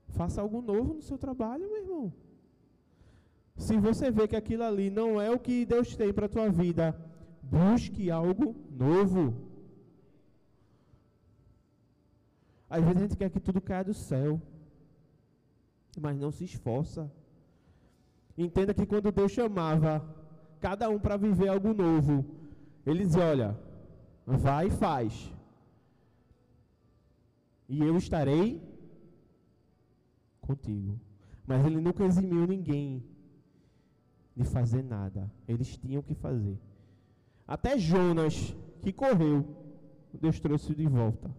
faça 0.09 0.41
algo 0.41 0.61
novo 0.61 0.93
no 0.93 1.01
seu 1.01 1.18
trabalho, 1.18 1.68
meu 1.68 1.82
irmão. 1.84 2.14
Se 3.57 3.78
você 3.78 4.09
vê 4.09 4.28
que 4.28 4.36
aquilo 4.36 4.64
ali 4.64 4.89
não 4.89 5.20
é 5.20 5.30
o 5.30 5.39
que 5.39 5.66
Deus 5.66 5.95
tem 5.95 6.14
para 6.14 6.28
a 6.28 6.30
tua 6.30 6.49
vida, 6.49 6.95
Busque 7.43 8.09
algo 8.09 8.55
novo. 8.72 9.24
Às 12.70 12.82
vezes 12.84 12.97
a 12.97 13.01
gente 13.01 13.18
quer 13.18 13.30
que 13.30 13.39
tudo 13.39 13.61
caia 13.61 13.84
do 13.84 13.93
céu, 13.93 14.41
mas 15.99 16.18
não 16.18 16.32
se 16.32 16.45
esforça. 16.45 17.11
Entenda 18.36 18.74
que 18.74 18.86
quando 18.86 19.11
Deus 19.11 19.32
chamava 19.32 20.03
cada 20.59 20.89
um 20.89 20.99
para 20.99 21.18
viver 21.18 21.49
algo 21.49 21.74
novo, 21.74 22.26
ele 22.86 23.05
dizia: 23.05 23.26
Olha, 23.26 23.59
vai 24.26 24.67
e 24.67 24.71
faz, 24.71 25.34
e 27.67 27.80
eu 27.80 27.97
estarei 27.97 28.61
contigo. 30.41 30.99
Mas 31.45 31.65
ele 31.65 31.80
nunca 31.80 32.05
eximiu 32.05 32.45
ninguém 32.47 33.03
de 34.36 34.43
fazer 34.43 34.84
nada, 34.84 35.32
eles 35.47 35.78
tinham 35.78 36.01
que 36.01 36.13
fazer. 36.13 36.57
Até 37.47 37.78
Jonas, 37.78 38.55
que 38.82 38.93
correu, 38.93 39.45
Deus 40.13 40.39
trouxe 40.39 40.74
de 40.74 40.88
volta. 40.88 41.30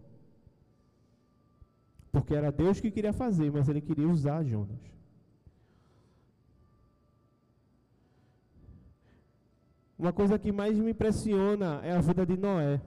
Porque 2.11 2.33
era 2.33 2.51
Deus 2.51 2.79
que 2.79 2.91
queria 2.91 3.11
fazer, 3.11 3.51
mas 3.51 3.67
ele 3.67 3.81
queria 3.81 4.07
usar 4.07 4.43
Jonas. 4.43 4.94
Uma 9.97 10.11
coisa 10.11 10.37
que 10.37 10.51
mais 10.51 10.77
me 10.77 10.91
impressiona 10.91 11.79
é 11.83 11.91
a 11.91 12.01
vida 12.01 12.25
de 12.25 12.37
Noé. 12.37 12.81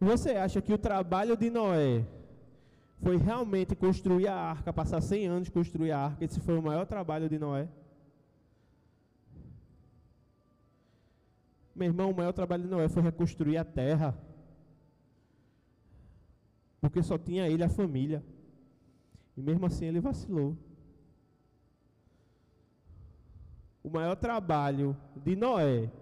Você 0.00 0.30
acha 0.30 0.60
que 0.62 0.72
o 0.72 0.78
trabalho 0.78 1.36
de 1.36 1.50
Noé 1.50 2.06
foi 3.02 3.16
realmente 3.16 3.74
construir 3.74 4.28
a 4.28 4.34
arca, 4.34 4.72
passar 4.72 5.00
100 5.00 5.26
anos 5.26 5.48
construir 5.48 5.92
a 5.92 5.98
arca, 5.98 6.24
esse 6.24 6.40
foi 6.40 6.56
o 6.58 6.62
maior 6.62 6.86
trabalho 6.86 7.28
de 7.28 7.38
Noé? 7.38 7.68
Meu 11.74 11.88
irmão, 11.88 12.10
o 12.10 12.16
maior 12.16 12.32
trabalho 12.32 12.62
de 12.62 12.68
Noé 12.68 12.88
foi 12.88 13.02
reconstruir 13.02 13.56
a 13.56 13.64
terra. 13.64 14.16
Porque 16.80 17.02
só 17.02 17.18
tinha 17.18 17.48
ele 17.48 17.64
a 17.64 17.68
família. 17.68 18.22
E 19.36 19.42
mesmo 19.42 19.66
assim 19.66 19.86
ele 19.86 20.00
vacilou. 20.00 20.56
O 23.84 23.90
maior 23.90 24.16
trabalho 24.16 24.96
de 25.14 25.36
Noé 25.36 25.92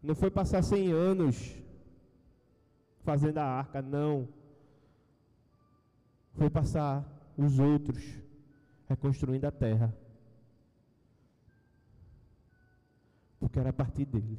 não 0.00 0.14
foi 0.14 0.30
passar 0.30 0.62
100 0.62 0.92
anos 0.92 1.60
fazendo 3.02 3.38
a 3.38 3.44
arca, 3.44 3.82
não. 3.82 4.28
Foi 6.34 6.48
passar 6.48 7.04
os 7.36 7.58
outros 7.58 8.00
reconstruindo 8.88 9.48
a 9.48 9.50
terra. 9.50 9.92
Porque 13.40 13.58
era 13.58 13.70
a 13.70 13.72
partir 13.72 14.04
dele. 14.04 14.38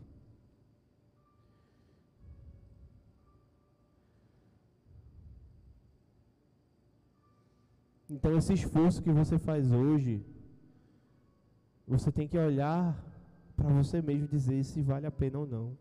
Então, 8.09 8.37
esse 8.37 8.53
esforço 8.53 9.01
que 9.01 9.11
você 9.11 9.37
faz 9.37 9.69
hoje, 9.71 10.25
você 11.91 12.09
tem 12.09 12.25
que 12.25 12.37
olhar 12.37 12.97
para 13.53 13.69
você 13.69 14.01
mesmo 14.01 14.25
dizer 14.25 14.63
se 14.63 14.81
vale 14.81 15.05
a 15.05 15.11
pena 15.11 15.39
ou 15.39 15.45
não. 15.45 15.77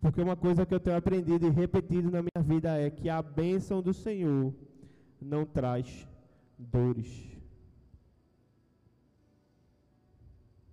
Porque 0.00 0.22
uma 0.22 0.36
coisa 0.36 0.64
que 0.64 0.72
eu 0.72 0.78
tenho 0.78 0.96
aprendido 0.96 1.46
e 1.46 1.50
repetido 1.50 2.10
na 2.12 2.22
minha 2.22 2.44
vida 2.44 2.78
é 2.78 2.88
que 2.90 3.08
a 3.08 3.20
bênção 3.20 3.82
do 3.82 3.92
Senhor 3.92 4.54
não 5.20 5.44
traz 5.44 6.06
dores. 6.56 7.36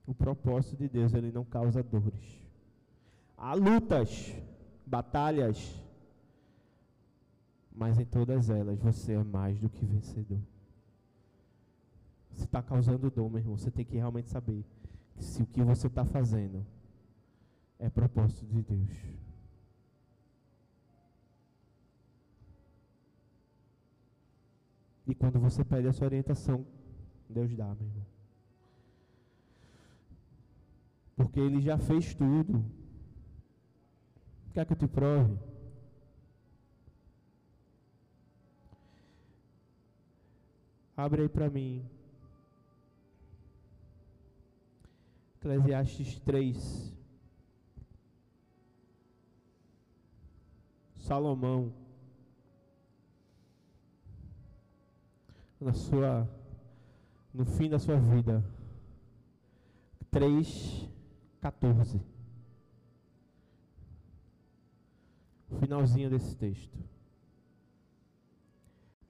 O 0.06 0.14
propósito 0.14 0.78
de 0.78 0.88
Deus, 0.88 1.14
ele 1.14 1.32
não 1.32 1.44
causa 1.44 1.82
dores. 1.82 2.48
Há 3.36 3.56
lutas, 3.56 4.36
batalhas, 4.86 5.82
mas 7.74 7.98
em 7.98 8.06
todas 8.06 8.52
elas 8.52 8.78
você 8.78 9.14
é 9.14 9.24
mais 9.24 9.60
do 9.60 9.68
que 9.68 9.84
vencedor. 9.84 10.51
Você 12.32 12.46
está 12.46 12.62
causando 12.62 13.10
dor, 13.10 13.30
meu 13.30 13.40
irmão. 13.40 13.58
Você 13.58 13.70
tem 13.70 13.86
que 13.86 13.98
realmente 13.98 14.30
saber 14.30 14.66
se 15.18 15.44
o 15.44 15.46
que 15.46 15.64
você 15.64 15.88
está 15.88 16.06
fazendo 16.06 16.66
é 17.80 17.90
propósito 17.90 18.46
de 18.46 18.62
Deus. 18.62 18.90
E 25.08 25.16
quando 25.16 25.40
você 25.40 25.64
pede 25.64 25.88
essa 25.88 26.06
orientação, 26.06 26.66
Deus 27.30 27.56
dá, 27.56 27.66
meu 27.76 27.88
irmão. 27.88 28.06
Porque 31.16 31.40
Ele 31.40 31.62
já 31.62 31.78
fez 31.78 32.14
tudo. 32.14 32.64
Quer 34.54 34.66
que 34.66 34.74
eu 34.74 34.78
te 34.78 34.88
prove? 34.88 35.38
Abre 40.96 41.24
aí 41.24 41.30
para 41.30 41.50
mim. 41.50 41.84
Eclesiastes 45.42 46.20
3. 46.20 46.94
Salomão. 50.98 51.74
Na 55.60 55.74
sua 55.74 56.30
no 57.34 57.44
fim 57.44 57.72
da 57.72 57.80
sua 57.80 58.00
vida. 58.00 58.46
3 60.12 60.88
14. 61.42 62.00
Finalzinho 65.60 66.12
desse 66.12 66.38
texto. 66.38 66.78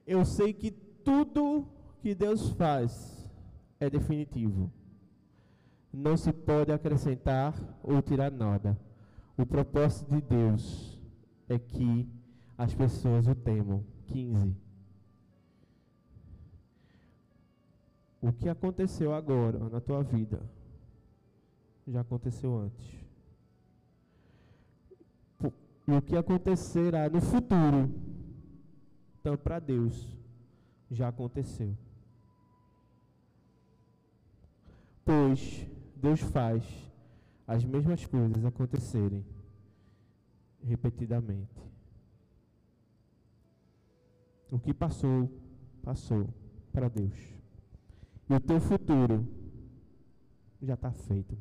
Eu 0.06 0.24
sei 0.24 0.54
que 0.54 0.70
tudo 0.70 1.68
que 2.00 2.14
Deus 2.14 2.48
faz 2.52 3.28
é 3.78 3.90
definitivo. 3.90 4.72
Não 5.92 6.16
se 6.16 6.32
pode 6.32 6.72
acrescentar 6.72 7.54
ou 7.82 8.00
tirar 8.00 8.30
nada. 8.30 8.78
O 9.36 9.44
propósito 9.44 10.14
de 10.14 10.22
Deus 10.22 10.98
é 11.48 11.58
que 11.58 12.08
as 12.56 12.74
pessoas 12.74 13.26
o 13.26 13.34
temam. 13.34 13.84
15. 14.06 14.56
O 18.20 18.32
que 18.32 18.48
aconteceu 18.48 19.12
agora 19.12 19.58
na 19.68 19.80
tua 19.80 20.02
vida 20.02 20.40
já 21.86 22.00
aconteceu 22.00 22.56
antes. 22.56 23.02
E 25.88 25.92
o 25.92 26.00
que 26.00 26.16
acontecerá 26.16 27.08
no 27.10 27.20
futuro, 27.20 27.92
então 29.18 29.36
para 29.36 29.58
Deus, 29.58 30.16
já 30.90 31.08
aconteceu. 31.08 31.76
Pois 35.04 35.66
Deus 36.02 36.20
faz 36.20 36.64
as 37.46 37.64
mesmas 37.64 38.04
coisas 38.04 38.44
acontecerem 38.44 39.24
repetidamente. 40.60 41.62
O 44.50 44.58
que 44.58 44.74
passou, 44.74 45.30
passou 45.80 46.28
para 46.72 46.88
Deus. 46.88 47.16
E 48.28 48.34
o 48.34 48.40
teu 48.40 48.60
futuro 48.60 49.24
já 50.60 50.74
está 50.74 50.90
feito. 50.90 51.36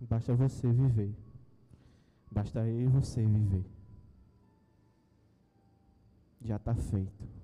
Basta 0.00 0.34
você 0.34 0.70
viver. 0.70 1.14
Basta 2.32 2.66
eu 2.66 2.80
e 2.80 2.86
você 2.88 3.24
viver. 3.24 3.64
Já 6.42 6.56
está 6.56 6.74
feito. 6.74 7.43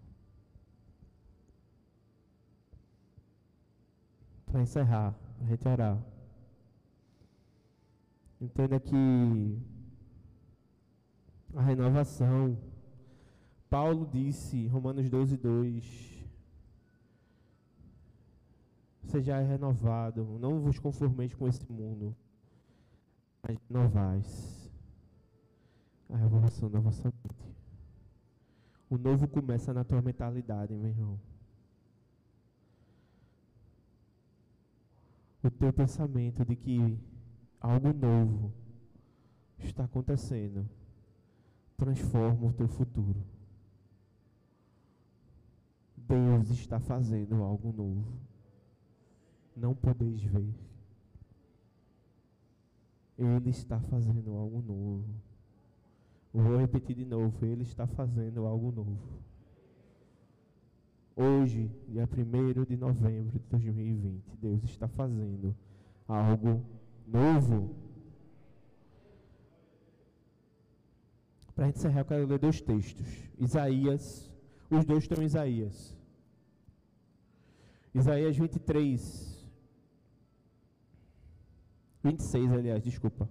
Para 4.51 4.63
encerrar, 4.63 5.15
a 5.41 5.45
gente 5.45 5.69
orar. 5.69 5.99
Entenda 8.41 8.81
que 8.81 9.59
a 11.55 11.63
renovação, 11.63 12.59
Paulo 13.69 14.09
disse, 14.13 14.67
Romanos 14.67 15.09
12, 15.09 15.37
2, 15.37 16.27
seja 19.05 19.39
renovado, 19.41 20.25
não 20.41 20.61
vos 20.61 20.79
conformeis 20.79 21.35
com 21.35 21.47
esse 21.47 21.71
mundo, 21.71 22.17
mas 23.43 23.59
renovais 23.69 24.71
a 26.09 26.17
revolução 26.17 26.71
da 26.71 26.81
vossa 26.81 27.05
mente. 27.05 27.57
O 28.89 28.99
novo 28.99 29.29
começa 29.29 29.73
na 29.73 29.85
tua 29.85 30.03
mentalidade, 30.03 30.75
meu 30.75 30.89
irmão. 30.89 31.30
O 35.43 35.51
teu 35.51 35.73
pensamento 35.73 36.45
de 36.45 36.55
que 36.55 36.99
algo 37.61 37.93
novo 37.93 38.53
está 39.59 39.85
acontecendo 39.85 40.69
transforma 41.77 42.49
o 42.49 42.53
teu 42.53 42.69
futuro. 42.69 43.25
Deus 45.97 46.51
está 46.51 46.79
fazendo 46.79 47.43
algo 47.43 47.73
novo. 47.73 48.21
Não 49.57 49.75
podeis 49.75 50.23
ver. 50.23 50.55
Ele 53.17 53.51
está 53.51 53.81
fazendo 53.81 54.33
algo 54.35 54.61
novo. 54.61 55.05
Vou 56.33 56.59
repetir 56.59 56.97
de 56.97 57.05
novo. 57.05 57.45
Ele 57.45 57.63
está 57.63 57.87
fazendo 57.87 58.45
algo 58.45 58.73
novo. 58.73 59.23
Hoje, 61.23 61.71
dia 61.87 62.09
1 62.09 62.65
de 62.65 62.79
novembro 62.79 63.39
de 63.39 63.45
2020, 63.51 64.39
Deus 64.41 64.65
está 64.65 64.89
fazendo 64.89 65.55
algo 66.09 66.65
novo. 67.07 67.77
Para 71.55 71.65
a 71.65 71.67
gente 71.67 71.77
encerrar, 71.77 72.01
eu 72.01 72.05
quero 72.07 72.27
ler 72.27 72.39
dois 72.39 72.63
textos. 72.63 73.07
Isaías, 73.39 74.33
os 74.71 74.87
dois 74.87 75.03
estão 75.05 75.23
em 75.23 75.27
Isaías. 75.27 75.95
Isaías 77.95 78.35
23. 78.35 79.47
26, 82.03 82.51
aliás, 82.51 82.83
desculpa. 82.83 83.29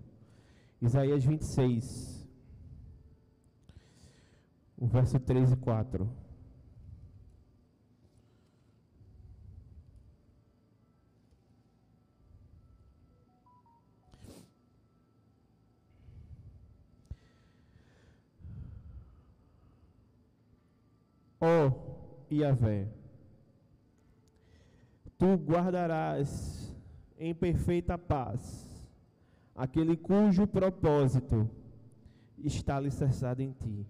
Isaías 0.79 1.25
26. 1.25 2.29
O 4.77 4.85
verso 4.85 5.19
3 5.19 5.53
e 5.53 5.55
4. 5.55 6.28
Ó 21.41 21.71
Yahvé, 22.29 22.87
tu 25.17 25.35
guardarás 25.35 26.75
em 27.17 27.33
perfeita 27.33 27.97
paz 27.97 28.67
aquele 29.55 29.95
cujo 29.95 30.45
propósito 30.45 31.49
está 32.37 32.75
alicerçado 32.75 33.41
em 33.41 33.51
ti. 33.51 33.87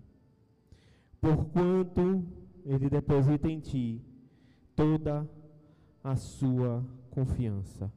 Porquanto 1.20 2.24
ele 2.64 2.90
deposita 2.90 3.48
em 3.50 3.60
ti 3.60 4.02
toda 4.76 5.28
a 6.04 6.16
sua 6.16 6.86
confiança. 7.10 7.92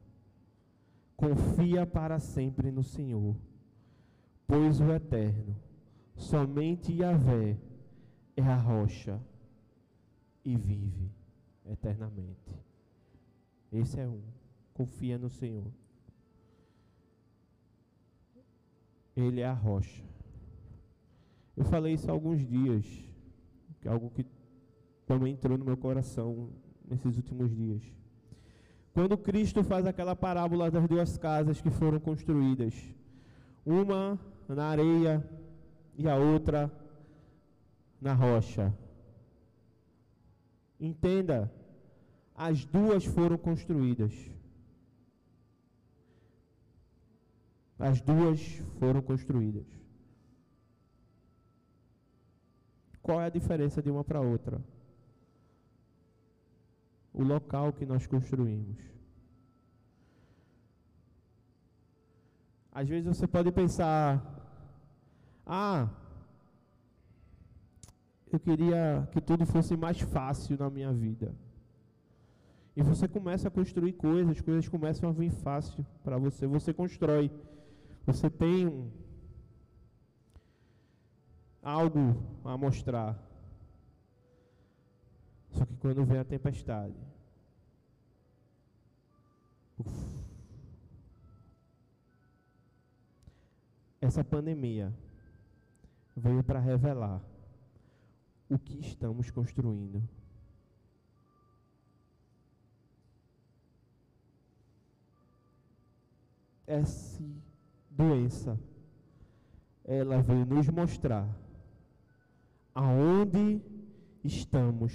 Confia 1.15 1.85
para 1.85 2.19
sempre 2.19 2.71
no 2.71 2.83
Senhor, 2.83 3.35
pois 4.47 4.79
o 4.81 4.91
eterno, 4.91 5.55
somente 6.15 6.91
Yahvé, 6.91 7.57
é 8.35 8.41
a 8.41 8.57
rocha 8.57 9.21
e 10.43 10.55
vive 10.55 11.11
eternamente. 11.65 12.51
Esse 13.71 13.99
é 13.99 14.07
um. 14.07 14.21
Confia 14.73 15.17
no 15.17 15.29
Senhor. 15.29 15.71
Ele 19.15 19.41
é 19.41 19.45
a 19.45 19.53
rocha. 19.53 20.03
Eu 21.55 21.63
falei 21.65 21.93
isso 21.93 22.09
há 22.09 22.13
alguns 22.13 22.45
dias, 22.45 22.85
que 23.79 23.87
é 23.87 23.91
algo 23.91 24.09
que 24.09 24.25
também 25.05 25.33
entrou 25.33 25.57
no 25.57 25.65
meu 25.65 25.77
coração 25.77 26.49
nesses 26.87 27.17
últimos 27.17 27.55
dias. 27.55 27.83
Quando 28.93 29.17
Cristo 29.17 29.63
faz 29.63 29.85
aquela 29.85 30.15
parábola 30.15 30.69
das 30.69 30.87
duas 30.87 31.17
casas 31.17 31.61
que 31.61 31.69
foram 31.69 31.99
construídas, 31.99 32.73
uma 33.65 34.19
na 34.47 34.65
areia 34.65 35.23
e 35.97 36.07
a 36.07 36.15
outra 36.15 36.71
na 38.01 38.13
rocha. 38.13 38.73
Entenda, 40.83 41.49
as 42.35 42.65
duas 42.65 43.05
foram 43.05 43.37
construídas. 43.37 44.13
As 47.79 48.01
duas 48.01 48.41
foram 48.79 49.01
construídas. 49.01 49.65
Qual 53.01 53.21
é 53.21 53.27
a 53.27 53.29
diferença 53.29 53.81
de 53.81 53.89
uma 53.89 54.03
para 54.03 54.19
outra? 54.19 54.61
O 57.13 57.23
local 57.23 57.71
que 57.71 57.85
nós 57.85 58.05
construímos. 58.05 58.77
Às 62.73 62.89
vezes 62.89 63.07
você 63.07 63.25
pode 63.25 63.53
pensar: 63.53 64.21
ah, 65.45 65.87
eu 68.35 68.39
queria 68.39 69.07
que 69.11 69.21
tudo 69.21 69.45
fosse 69.45 69.77
mais 69.77 69.99
fácil 69.99 70.57
na 70.57 70.69
minha 70.69 70.91
vida. 70.91 71.35
E 72.75 72.81
você 72.81 73.07
começa 73.07 73.47
a 73.47 73.51
construir 73.51 73.93
coisas, 73.93 74.41
coisas 74.41 74.67
começam 74.67 75.07
a 75.07 75.11
vir 75.11 75.29
fácil 75.29 75.85
para 76.03 76.17
você. 76.17 76.47
Você 76.47 76.73
constrói. 76.73 77.31
Você 78.07 78.29
tem 78.31 78.91
algo 81.61 82.17
a 82.43 82.57
mostrar. 82.57 83.21
Só 85.51 85.65
que 85.65 85.75
quando 85.77 86.03
vem 86.03 86.17
a 86.17 86.25
tempestade, 86.25 86.97
uf, 89.77 90.25
essa 94.01 94.23
pandemia 94.23 94.91
veio 96.17 96.43
para 96.43 96.59
revelar 96.59 97.21
o 98.53 98.59
que 98.59 98.79
estamos 98.79 99.31
construindo. 99.31 100.01
Essa 106.65 107.23
doença, 107.89 108.59
ela 109.83 110.21
veio 110.21 110.45
nos 110.45 110.67
mostrar 110.69 111.27
aonde 112.73 113.61
estamos 114.23 114.93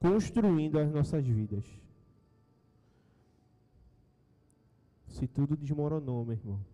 construindo 0.00 0.78
as 0.78 0.90
nossas 0.90 1.24
vidas. 1.26 1.64
Se 5.08 5.28
tudo 5.28 5.56
desmoronou, 5.56 6.24
meu 6.24 6.34
irmão. 6.34 6.64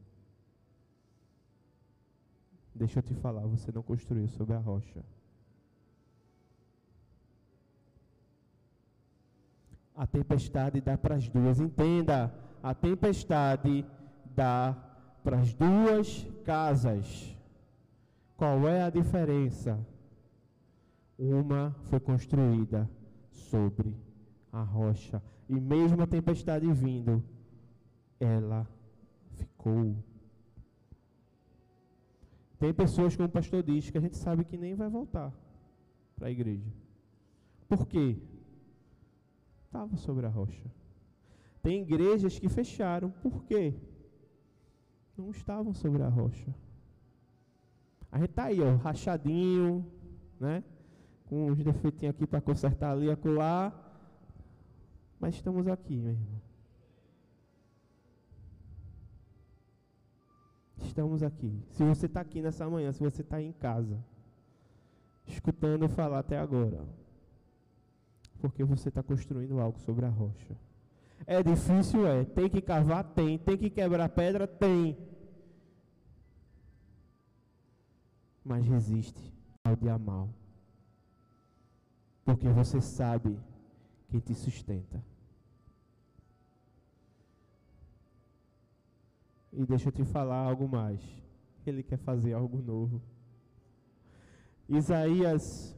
Deixa 2.75 3.01
eu 3.01 3.03
te 3.03 3.15
falar, 3.15 3.47
você 3.47 3.71
não 3.71 3.83
construiu 3.83 4.27
sobre 4.29 4.55
a 4.55 4.59
rocha. 4.59 5.05
A 10.01 10.07
tempestade 10.07 10.81
dá 10.81 10.97
para 10.97 11.17
as 11.17 11.29
duas. 11.29 11.61
Entenda, 11.61 12.33
a 12.63 12.73
tempestade 12.73 13.85
dá 14.35 14.75
para 15.23 15.39
as 15.41 15.53
duas 15.53 16.27
casas. 16.43 17.37
Qual 18.35 18.67
é 18.67 18.83
a 18.83 18.89
diferença? 18.89 19.79
Uma 21.19 21.77
foi 21.83 22.01
construída 22.01 22.89
sobre 23.31 23.95
a 24.51 24.63
rocha. 24.63 25.23
E 25.47 25.61
mesmo 25.61 26.03
a 26.03 26.07
tempestade 26.07 26.73
vindo, 26.73 27.23
ela 28.19 28.67
ficou. 29.33 30.03
Tem 32.59 32.73
pessoas, 32.73 33.15
como 33.15 33.29
o 33.29 33.33
pastor 33.33 33.63
diz, 33.63 33.91
que 33.91 33.99
a 33.99 34.01
gente 34.01 34.17
sabe 34.17 34.47
que 34.47 34.57
nem 34.57 34.75
vai 34.75 34.89
voltar 34.89 35.31
para 36.17 36.29
a 36.29 36.31
igreja. 36.31 36.73
Por 37.69 37.87
quê? 37.87 38.17
Estava 39.71 39.97
sobre 39.97 40.27
a 40.27 40.29
rocha. 40.29 40.69
Tem 41.63 41.83
igrejas 41.83 42.37
que 42.41 42.49
fecharam. 42.49 43.09
Por 43.23 43.45
quê? 43.45 43.73
Não 45.17 45.31
estavam 45.31 45.73
sobre 45.73 46.03
a 46.03 46.09
rocha. 46.09 46.53
A 48.11 48.19
gente 48.19 48.31
está 48.31 48.47
aí, 48.47 48.61
ó, 48.61 48.75
rachadinho, 48.75 49.87
né? 50.41 50.65
com 51.27 51.47
uns 51.47 51.63
defeitinhos 51.63 52.17
aqui 52.17 52.27
para 52.27 52.41
consertar 52.41 52.91
ali 52.91 53.07
e 53.07 53.11
acolá. 53.13 53.73
Mas 55.21 55.37
estamos 55.37 55.69
aqui, 55.69 56.01
meu 56.01 56.15
irmão. 56.15 56.43
Estamos 60.79 61.23
aqui. 61.23 61.63
Se 61.71 61.85
você 61.85 62.07
está 62.07 62.23
aqui 62.23 62.43
nessa 62.43 62.69
manhã, 62.69 62.91
se 62.91 62.99
você 62.99 63.23
está 63.23 63.41
em 63.41 63.53
casa, 63.53 64.05
escutando 65.29 65.85
eu 65.85 65.89
falar 65.89 66.19
até 66.19 66.37
agora, 66.37 66.85
porque 68.41 68.65
você 68.65 68.89
está 68.89 69.03
construindo 69.03 69.61
algo 69.61 69.79
sobre 69.81 70.07
a 70.07 70.09
rocha. 70.09 70.57
É 71.27 71.43
difícil, 71.43 72.07
é. 72.07 72.25
Tem 72.25 72.49
que 72.49 72.61
cavar? 72.61 73.05
Tem. 73.05 73.39
Tem 73.39 73.57
que 73.57 73.71
quebrar 73.71 74.09
pedra? 74.09 74.47
Tem. 74.47 74.97
Mas 78.45 78.67
resiste 78.67 79.33
ao 79.65 79.77
dia 79.77 79.99
mal 79.99 80.29
porque 82.31 82.49
você 82.49 82.81
sabe 82.81 83.37
quem 84.09 84.21
te 84.21 84.35
sustenta. 84.35 85.03
E 89.53 89.67
deixa 89.67 89.89
eu 89.89 89.93
te 89.93 90.05
falar 90.05 90.37
algo 90.37 90.69
mais. 90.69 91.01
Ele 91.67 91.83
quer 91.83 91.99
fazer 91.99 92.33
algo 92.33 92.63
novo. 92.63 93.03
Isaías 94.69 95.77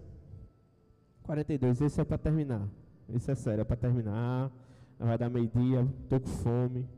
42, 1.22 1.80
esse 1.80 2.00
é 2.00 2.04
para 2.04 2.18
terminar. 2.18 2.68
Esse 3.08 3.30
é 3.30 3.34
sério, 3.34 3.62
é 3.62 3.64
para 3.64 3.76
terminar. 3.76 4.50
Vai 4.98 5.18
dar 5.18 5.30
meio-dia, 5.30 5.86
estou 6.02 6.20
com 6.20 6.28
fome. 6.28 6.88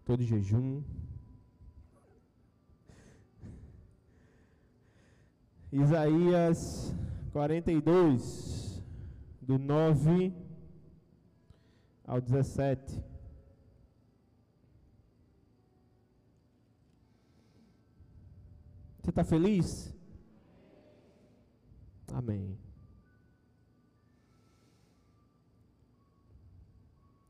Estou 0.00 0.16
de 0.16 0.24
jejum. 0.24 0.82
Isaías 5.72 6.94
42, 7.32 8.82
do 9.42 9.58
9 9.58 10.32
ao 12.06 12.20
17. 12.20 13.02
Você 19.02 19.10
está 19.10 19.22
feliz? 19.22 19.94
Amém. 22.12 22.58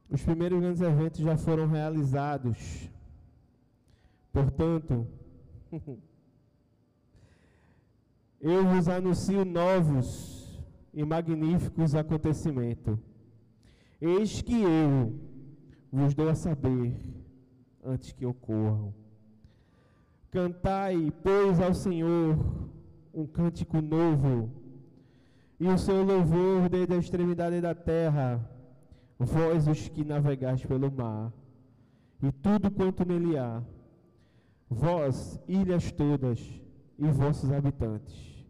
Os 0.08 0.15
primeiros 0.26 0.58
grandes 0.60 0.82
eventos 0.82 1.20
já 1.20 1.36
foram 1.36 1.68
realizados. 1.68 2.90
Portanto, 4.32 5.06
eu 8.40 8.66
vos 8.66 8.88
anuncio 8.88 9.44
novos 9.44 10.60
e 10.92 11.04
magníficos 11.04 11.94
acontecimentos. 11.94 12.98
Eis 14.00 14.42
que 14.42 14.60
eu 14.60 15.14
vos 15.92 16.12
dou 16.12 16.28
a 16.28 16.34
saber 16.34 16.92
antes 17.84 18.10
que 18.10 18.26
ocorram. 18.26 18.92
Cantai, 20.32 21.12
pois, 21.22 21.60
ao 21.60 21.72
Senhor 21.72 22.36
um 23.14 23.26
cântico 23.26 23.80
novo, 23.80 24.50
e 25.58 25.68
o 25.68 25.78
seu 25.78 26.02
louvor 26.02 26.68
desde 26.68 26.94
a 26.94 26.98
extremidade 26.98 27.60
da 27.60 27.74
terra, 27.74 28.55
vós 29.18 29.66
os 29.66 29.88
que 29.88 30.04
navegais 30.04 30.64
pelo 30.64 30.90
mar, 30.90 31.32
e 32.22 32.32
tudo 32.32 32.70
quanto 32.70 33.06
nele 33.06 33.36
há, 33.36 33.62
vós, 34.68 35.40
ilhas 35.48 35.90
todas, 35.92 36.40
e 36.98 37.06
vossos 37.08 37.52
habitantes. 37.52 38.44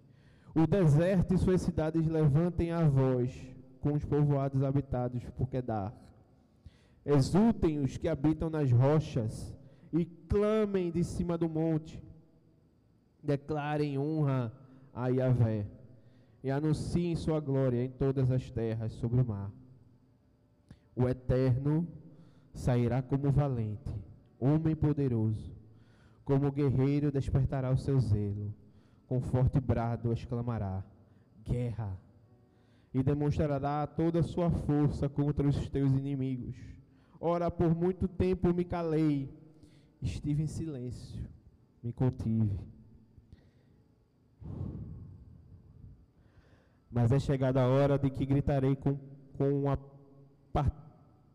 O 0.55 0.67
deserto 0.67 1.35
e 1.35 1.39
suas 1.39 1.61
cidades 1.61 2.07
levantem 2.07 2.73
a 2.73 2.89
voz 2.89 3.35
com 3.81 3.93
os 3.93 4.05
povoados 4.05 4.63
habitados 4.63 5.23
por 5.31 5.49
Quedar. 5.49 5.95
Exultem 7.05 7.79
os 7.79 7.97
que 7.97 8.09
habitam 8.09 8.49
nas 8.49 8.73
rochas 8.73 9.57
e 9.93 10.05
clamem 10.05 10.91
de 10.91 11.05
cima 11.05 11.37
do 11.37 11.49
monte. 11.49 12.03
Declarem 13.23 13.99
honra 13.99 14.53
a 14.95 15.09
Yahvé 15.09 15.67
e 16.43 16.51
anunciem 16.51 17.15
sua 17.17 17.39
glória 17.39 17.85
em 17.85 17.91
todas 17.91 18.31
as 18.31 18.51
terras 18.51 18.93
sobre 18.95 19.21
o 19.21 19.27
mar. 19.27 19.53
O 20.97 21.07
Eterno 21.07 21.87
sairá 22.55 23.03
como 23.03 23.31
valente, 23.31 23.95
homem 24.41 24.75
poderoso, 24.75 25.55
como 26.25 26.51
guerreiro 26.51 27.13
despertará 27.13 27.71
o 27.71 27.77
seu 27.77 28.01
zelo, 28.01 28.53
com 29.07 29.21
forte 29.21 29.61
brado 29.61 30.11
exclamará: 30.11 30.83
Guerra! 31.45 32.01
E 32.95 33.03
demonstrará 33.03 33.87
toda 33.87 34.21
a 34.21 34.23
sua 34.23 34.51
força 34.51 35.07
contra 35.07 35.47
os 35.47 35.69
teus 35.69 35.93
inimigos. 35.93 36.57
Ora, 37.21 37.51
por 37.51 37.75
muito 37.75 38.09
tempo 38.09 38.55
me 38.55 38.65
calei, 38.65 39.31
estive 40.01 40.45
em 40.45 40.47
silêncio, 40.47 41.29
me 41.83 41.93
contive. 41.93 42.59
Mas 46.91 47.13
é 47.13 47.19
chegada 47.19 47.63
a 47.63 47.69
hora 47.69 47.99
de 47.99 48.09
que 48.09 48.25
gritarei 48.25 48.75
com, 48.75 48.99
com 49.37 49.69
a 49.71 49.77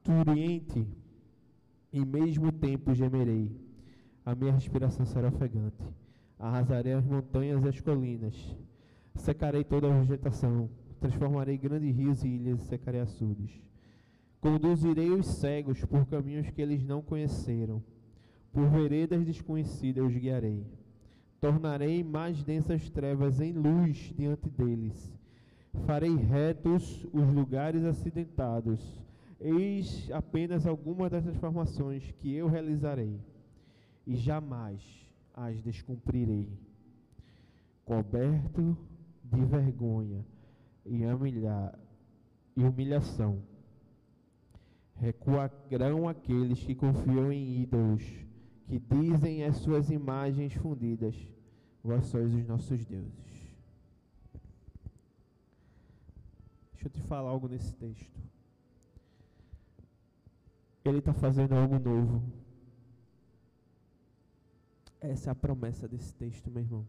parturiente, 0.03 0.87
e 1.93 2.03
mesmo 2.05 2.51
tempo 2.51 2.93
gemerei. 2.93 3.51
A 4.25 4.33
minha 4.33 4.53
respiração 4.53 5.05
será 5.05 5.27
ofegante. 5.27 5.83
Arrasarei 6.39 6.93
as 6.93 7.05
montanhas 7.05 7.63
e 7.63 7.67
as 7.67 7.79
colinas. 7.81 8.57
Secarei 9.15 9.63
toda 9.63 9.87
a 9.87 9.99
vegetação. 9.99 10.69
Transformarei 10.99 11.57
grandes 11.57 11.95
rios 11.95 12.23
e 12.23 12.27
ilhas 12.27 12.61
e 12.61 12.67
secarei 12.67 13.01
açudes. 13.01 13.61
Conduzirei 14.39 15.11
os 15.11 15.25
cegos 15.25 15.83
por 15.85 16.05
caminhos 16.05 16.49
que 16.49 16.61
eles 16.61 16.83
não 16.83 17.01
conheceram. 17.01 17.83
Por 18.51 18.69
veredas 18.69 19.25
desconhecidas 19.25 20.05
os 20.05 20.15
guiarei. 20.15 20.65
Tornarei 21.39 22.03
mais 22.03 22.43
densas 22.43 22.89
trevas 22.89 23.39
em 23.39 23.51
luz 23.51 24.13
diante 24.15 24.49
deles. 24.49 25.13
Farei 25.85 26.15
retos 26.15 27.05
os 27.11 27.33
lugares 27.33 27.83
acidentados. 27.83 29.01
Eis 29.43 30.11
apenas 30.11 30.67
algumas 30.67 31.09
das 31.09 31.23
transformações 31.23 32.11
que 32.19 32.31
eu 32.31 32.47
realizarei, 32.47 33.19
e 34.05 34.15
jamais 34.15 35.09
as 35.33 35.59
descumprirei. 35.63 36.47
Coberto 37.83 38.77
de 39.23 39.43
vergonha 39.43 40.23
e, 40.85 41.03
humilhar, 41.03 41.77
e 42.55 42.63
humilhação, 42.63 43.41
recuarão 44.95 46.07
aqueles 46.07 46.63
que 46.63 46.75
confiam 46.75 47.33
em 47.33 47.61
ídolos 47.63 48.03
que 48.67 48.79
dizem 48.79 49.43
as 49.43 49.57
suas 49.57 49.89
imagens 49.89 50.53
fundidas: 50.53 51.15
Vós 51.83 52.05
sois 52.05 52.31
os 52.33 52.45
nossos 52.45 52.85
deuses. 52.85 53.57
Deixa 56.73 56.87
eu 56.87 56.91
te 56.91 57.01
falar 57.01 57.29
algo 57.31 57.47
nesse 57.47 57.75
texto. 57.75 58.21
Ele 60.83 60.99
está 60.99 61.13
fazendo 61.13 61.53
algo 61.53 61.77
novo. 61.77 62.23
Essa 64.99 65.29
é 65.29 65.31
a 65.31 65.35
promessa 65.35 65.87
desse 65.87 66.13
texto, 66.13 66.49
meu 66.49 66.63
irmão. 66.63 66.87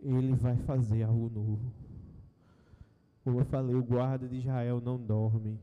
Ele 0.00 0.34
vai 0.34 0.56
fazer 0.58 1.02
algo 1.02 1.30
novo. 1.30 1.72
Como 3.22 3.40
eu 3.40 3.44
falei, 3.46 3.74
o 3.74 3.82
guarda 3.82 4.28
de 4.28 4.36
Israel 4.36 4.80
não 4.80 4.98
dorme 4.98 5.58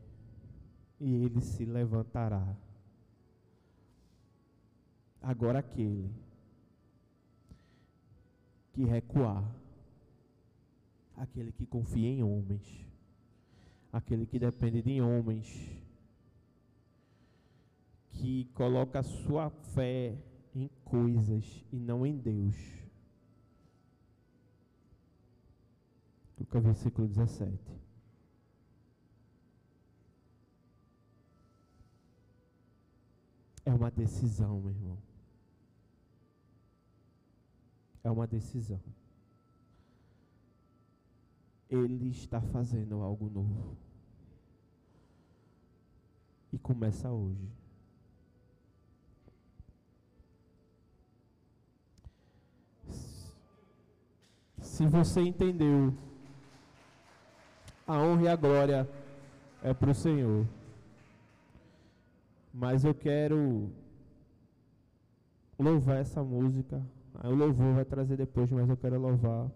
e 1.00 1.14
ele 1.14 1.42
se 1.42 1.64
levantará. 1.64 2.56
Agora 5.22 5.60
aquele 5.60 6.12
que 8.74 8.84
recuar, 8.84 9.44
aquele 11.16 11.52
que 11.52 11.68
confia 11.68 12.08
em 12.08 12.24
homens, 12.24 12.91
aquele 13.92 14.26
que 14.26 14.40
depende 14.40 14.82
de 14.82 15.02
homens, 15.02 15.48
que 18.12 18.46
coloca 18.54 19.04
sua 19.04 19.50
fé 19.50 20.18
em 20.56 20.70
coisas 20.84 21.66
e 21.72 21.78
não 21.78 22.06
em 22.06 22.18
Deus. 22.18 22.56
Lucas 26.40 26.64
versículo 26.64 27.08
17. 27.08 27.82
É 33.64 33.74
uma 33.74 33.92
decisão, 33.92 34.60
meu 34.60 34.72
irmão. 34.72 34.98
É 38.04 38.10
uma 38.10 38.26
decisão. 38.26 38.82
Ele 41.72 42.10
está 42.10 42.42
fazendo 42.42 43.02
algo 43.02 43.30
novo. 43.30 43.78
E 46.52 46.60
começa 46.60 47.10
hoje. 47.10 47.48
Se 54.60 54.86
você 54.86 55.22
entendeu, 55.22 55.94
a 57.88 57.98
honra 57.98 58.24
e 58.24 58.28
a 58.28 58.36
glória 58.36 58.90
é 59.64 59.74
para 59.74 59.92
o 59.92 59.96
Senhor. 59.96 60.46
Mas 62.54 62.84
eu 62.84 62.94
quero 62.94 63.72
louvar 65.58 65.98
essa 65.98 66.22
música. 66.22 66.86
O 67.24 67.30
louvor 67.30 67.76
vai 67.76 67.86
trazer 67.86 68.18
depois, 68.18 68.52
mas 68.52 68.70
eu 68.70 68.76
quero 68.76 69.00
louvar. 69.00 69.50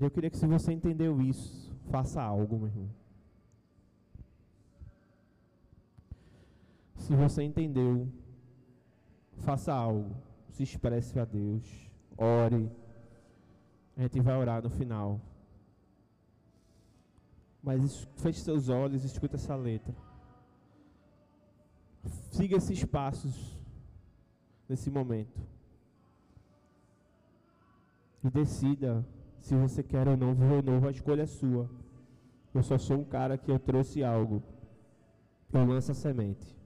Eu 0.00 0.10
queria 0.10 0.30
que 0.30 0.36
se 0.36 0.46
você 0.46 0.72
entendeu 0.72 1.20
isso, 1.20 1.74
faça 1.90 2.22
algo, 2.22 2.56
meu 2.56 2.68
irmão. 2.68 2.90
Se 6.96 7.16
você 7.16 7.42
entendeu, 7.42 8.08
faça 9.38 9.72
algo. 9.72 10.14
Se 10.50 10.62
expresse 10.62 11.18
a 11.18 11.24
Deus. 11.24 11.90
Ore. 12.16 12.70
A 13.96 14.02
gente 14.02 14.20
vai 14.20 14.36
orar 14.36 14.62
no 14.62 14.70
final. 14.70 15.20
Mas 17.60 18.06
feche 18.16 18.40
seus 18.40 18.68
olhos 18.68 19.04
escuta 19.04 19.34
essa 19.34 19.56
letra. 19.56 19.94
Siga 22.30 22.56
esses 22.56 22.84
passos 22.84 23.58
nesse 24.68 24.90
momento. 24.90 25.40
E 28.22 28.30
decida 28.30 29.04
se 29.40 29.54
você 29.54 29.82
quer 29.82 30.06
ou 30.08 30.16
não 30.16 30.34
viver 30.34 30.62
novo, 30.62 30.88
a 30.88 30.90
escolha 30.90 31.22
é 31.22 31.26
sua. 31.26 31.68
Eu 32.54 32.62
só 32.62 32.78
sou 32.78 33.00
um 33.00 33.04
cara 33.04 33.38
que 33.38 33.50
eu 33.50 33.58
trouxe 33.58 34.02
algo. 34.02 34.42
Eu 35.52 35.64
lanço 35.64 35.92
a 35.92 35.94
semente. 35.94 36.56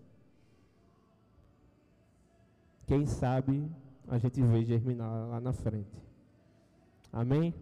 Quem 2.87 3.07
sabe 3.07 3.71
a 4.09 4.19
gente 4.19 4.43
vê 4.43 4.65
germinar 4.65 5.29
lá 5.29 5.41
na 5.41 5.53
frente. 5.53 6.03
Amém? 7.13 7.55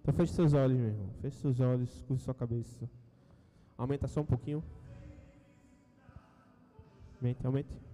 Então 0.00 0.12
feche 0.14 0.32
seus 0.32 0.52
olhos, 0.52 0.76
meu 0.76 0.88
irmão. 0.88 1.10
Feche 1.20 1.36
seus 1.36 1.60
olhos, 1.60 2.02
curte 2.02 2.22
sua 2.22 2.34
cabeça. 2.34 2.88
Aumenta 3.78 4.08
só 4.08 4.20
um 4.20 4.26
pouquinho. 4.26 4.62
Aumente, 7.20 7.46
aumente. 7.46 7.91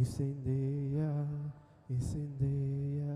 Incendeia, 0.00 1.28
incendeia. 1.88 3.14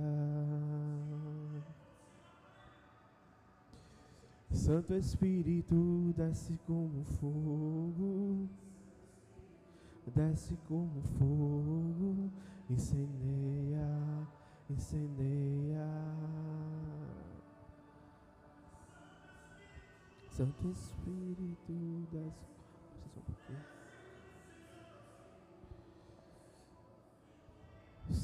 Santo 4.50 4.94
Espírito 4.94 6.12
desce 6.16 6.58
como 6.66 7.04
fogo, 7.04 8.48
desce 10.14 10.56
como 10.68 11.00
fogo, 11.18 12.30
incendeia, 12.68 13.88
incendeia. 14.68 15.88
Santo 20.30 20.70
Espírito 20.70 21.72
desce. 22.12 22.57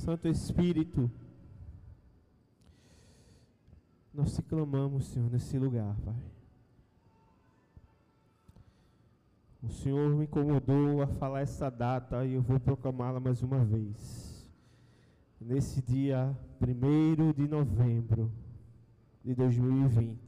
Santo 0.05 0.28
Espírito, 0.28 1.11
nós 4.12 4.34
te 4.34 4.42
clamamos, 4.42 5.07
Senhor, 5.07 5.30
nesse 5.30 5.59
lugar, 5.59 5.96
Pai. 6.05 6.22
O 9.62 9.70
Senhor 9.70 10.14
me 10.14 10.24
incomodou 10.24 11.00
a 11.00 11.07
falar 11.07 11.40
essa 11.40 11.70
data 11.70 12.22
e 12.26 12.34
eu 12.34 12.42
vou 12.42 12.61
proclamá-la 12.61 13.18
mais 13.18 13.42
uma 13.42 13.64
vez. 13.64 14.46
Nesse 15.40 15.80
dia 15.80 16.36
1 16.61 17.32
de 17.32 17.48
novembro 17.48 18.30
de 19.24 19.34
2020, 19.34 20.20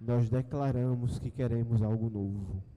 nós 0.00 0.30
declaramos 0.30 1.18
que 1.18 1.32
queremos 1.32 1.82
algo 1.82 2.08
novo. 2.08 2.69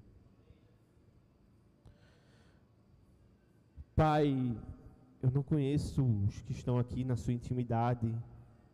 Pai, 3.96 4.58
eu 5.22 5.30
não 5.30 5.44
conheço 5.44 6.04
os 6.04 6.41
que 6.41 6.52
estão 6.52 6.80
aqui 6.80 7.04
na 7.04 7.16
sua 7.16 7.34
intimidade, 7.34 8.08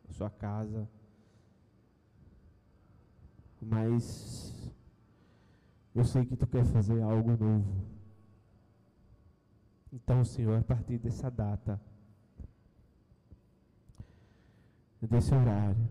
na 0.08 0.14
sua 0.14 0.30
casa, 0.30 0.88
mas 3.62 4.74
eu 5.94 6.06
sei 6.06 6.26
que 6.26 6.38
tu 6.38 6.48
quer 6.48 6.64
fazer 6.64 7.02
algo 7.02 7.32
novo. 7.32 7.86
Então, 9.92 10.24
Senhor, 10.24 10.58
a 10.58 10.64
partir 10.64 10.98
dessa 10.98 11.30
data, 11.30 11.82
desse 15.02 15.34
horário, 15.36 15.90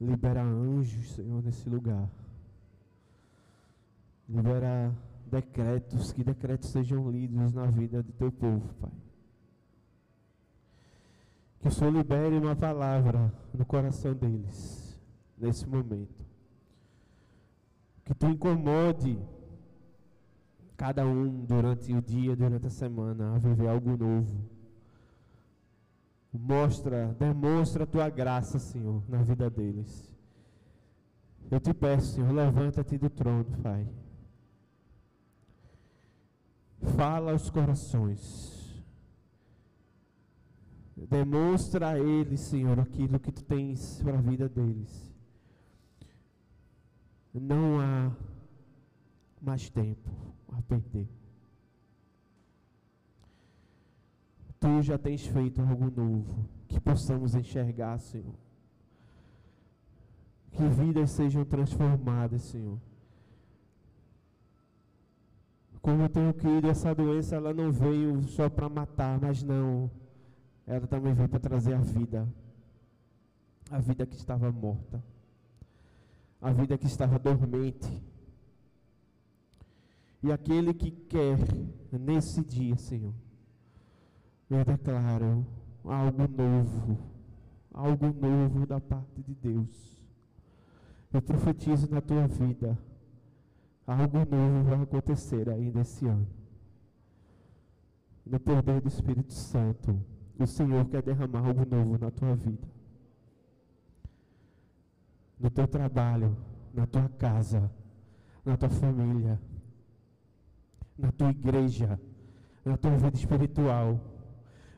libera 0.00 0.42
anjos, 0.42 1.12
Senhor, 1.12 1.42
nesse 1.42 1.68
lugar. 1.68 2.08
Libera 4.28 4.94
decretos, 5.28 6.12
que 6.12 6.24
decretos 6.24 6.70
sejam 6.70 7.10
lidos 7.10 7.52
na 7.52 7.66
vida 7.66 8.02
do 8.02 8.12
teu 8.12 8.32
povo, 8.32 8.74
Pai. 8.80 8.90
Que 11.60 11.68
o 11.68 11.70
Senhor 11.70 11.92
libere 11.92 12.36
uma 12.36 12.54
palavra 12.54 13.32
no 13.52 13.64
coração 13.64 14.14
deles, 14.14 14.98
nesse 15.36 15.68
momento. 15.68 16.24
Que 18.04 18.14
tu 18.14 18.26
incomode 18.26 19.18
cada 20.76 21.04
um 21.04 21.44
durante 21.44 21.92
o 21.92 22.00
dia, 22.00 22.36
durante 22.36 22.68
a 22.68 22.70
semana, 22.70 23.34
a 23.34 23.38
viver 23.38 23.68
algo 23.68 23.96
novo. 23.96 24.48
Mostra, 26.32 27.16
demonstra 27.18 27.82
a 27.84 27.86
tua 27.86 28.08
graça, 28.08 28.58
Senhor, 28.58 29.02
na 29.08 29.22
vida 29.22 29.50
deles. 29.50 30.14
Eu 31.50 31.58
te 31.58 31.74
peço, 31.74 32.14
Senhor, 32.14 32.30
levanta-te 32.32 32.96
do 32.96 33.10
trono, 33.10 33.46
Pai. 33.62 33.86
Fala 36.80 37.32
aos 37.32 37.50
corações. 37.50 38.84
Demonstra 40.96 41.90
a 41.90 41.98
eles, 41.98 42.40
Senhor, 42.40 42.78
aquilo 42.80 43.20
que 43.20 43.30
tu 43.30 43.44
tens 43.44 44.02
para 44.02 44.18
a 44.18 44.20
vida 44.20 44.48
deles. 44.48 45.14
Não 47.32 47.80
há 47.80 48.12
mais 49.40 49.70
tempo 49.70 50.10
a 50.48 50.60
perder. 50.62 51.08
Tu 54.58 54.82
já 54.82 54.98
tens 54.98 55.24
feito 55.26 55.60
algo 55.60 55.90
novo 55.90 56.48
que 56.66 56.80
possamos 56.80 57.34
enxergar, 57.34 57.98
Senhor. 57.98 58.34
Que 60.50 60.66
vidas 60.68 61.12
sejam 61.12 61.44
transformadas, 61.44 62.42
Senhor. 62.42 62.80
Como 65.88 66.02
eu 66.02 66.08
tenho 66.10 66.34
crido, 66.34 66.68
essa 66.68 66.94
doença 66.94 67.36
ela 67.36 67.54
não 67.54 67.72
veio 67.72 68.22
só 68.24 68.50
para 68.50 68.68
matar, 68.68 69.18
mas 69.18 69.42
não. 69.42 69.90
Ela 70.66 70.86
também 70.86 71.14
veio 71.14 71.30
para 71.30 71.40
trazer 71.40 71.72
a 71.72 71.80
vida. 71.80 72.28
A 73.70 73.78
vida 73.78 74.04
que 74.04 74.14
estava 74.14 74.52
morta. 74.52 75.02
A 76.42 76.52
vida 76.52 76.76
que 76.76 76.84
estava 76.84 77.18
dormente. 77.18 78.04
E 80.22 80.30
aquele 80.30 80.74
que 80.74 80.90
quer, 80.90 81.38
nesse 81.90 82.44
dia, 82.44 82.76
Senhor, 82.76 83.14
eu 84.50 84.62
declaro 84.66 85.46
algo 85.84 86.28
novo. 86.28 86.98
Algo 87.72 88.08
novo 88.08 88.66
da 88.66 88.78
parte 88.78 89.22
de 89.22 89.34
Deus. 89.34 89.96
Eu 91.10 91.22
profetizo 91.22 91.90
na 91.90 92.02
tua 92.02 92.26
vida 92.26 92.76
algo 93.88 94.18
novo 94.18 94.64
vai 94.64 94.82
acontecer 94.82 95.48
ainda 95.48 95.80
esse 95.80 96.06
ano. 96.06 96.26
No 98.26 98.38
poder 98.38 98.82
do 98.82 98.88
Espírito 98.88 99.32
Santo, 99.32 99.98
o 100.38 100.46
Senhor 100.46 100.84
quer 100.86 101.02
derramar 101.02 101.46
algo 101.46 101.64
novo 101.64 101.98
na 101.98 102.10
tua 102.10 102.36
vida. 102.36 102.68
No 105.40 105.48
teu 105.48 105.66
trabalho, 105.66 106.36
na 106.74 106.86
tua 106.86 107.08
casa, 107.08 107.70
na 108.44 108.58
tua 108.58 108.68
família, 108.68 109.40
na 110.98 111.10
tua 111.10 111.30
igreja, 111.30 111.98
na 112.64 112.76
tua 112.76 112.90
vida 112.90 113.16
espiritual. 113.16 113.98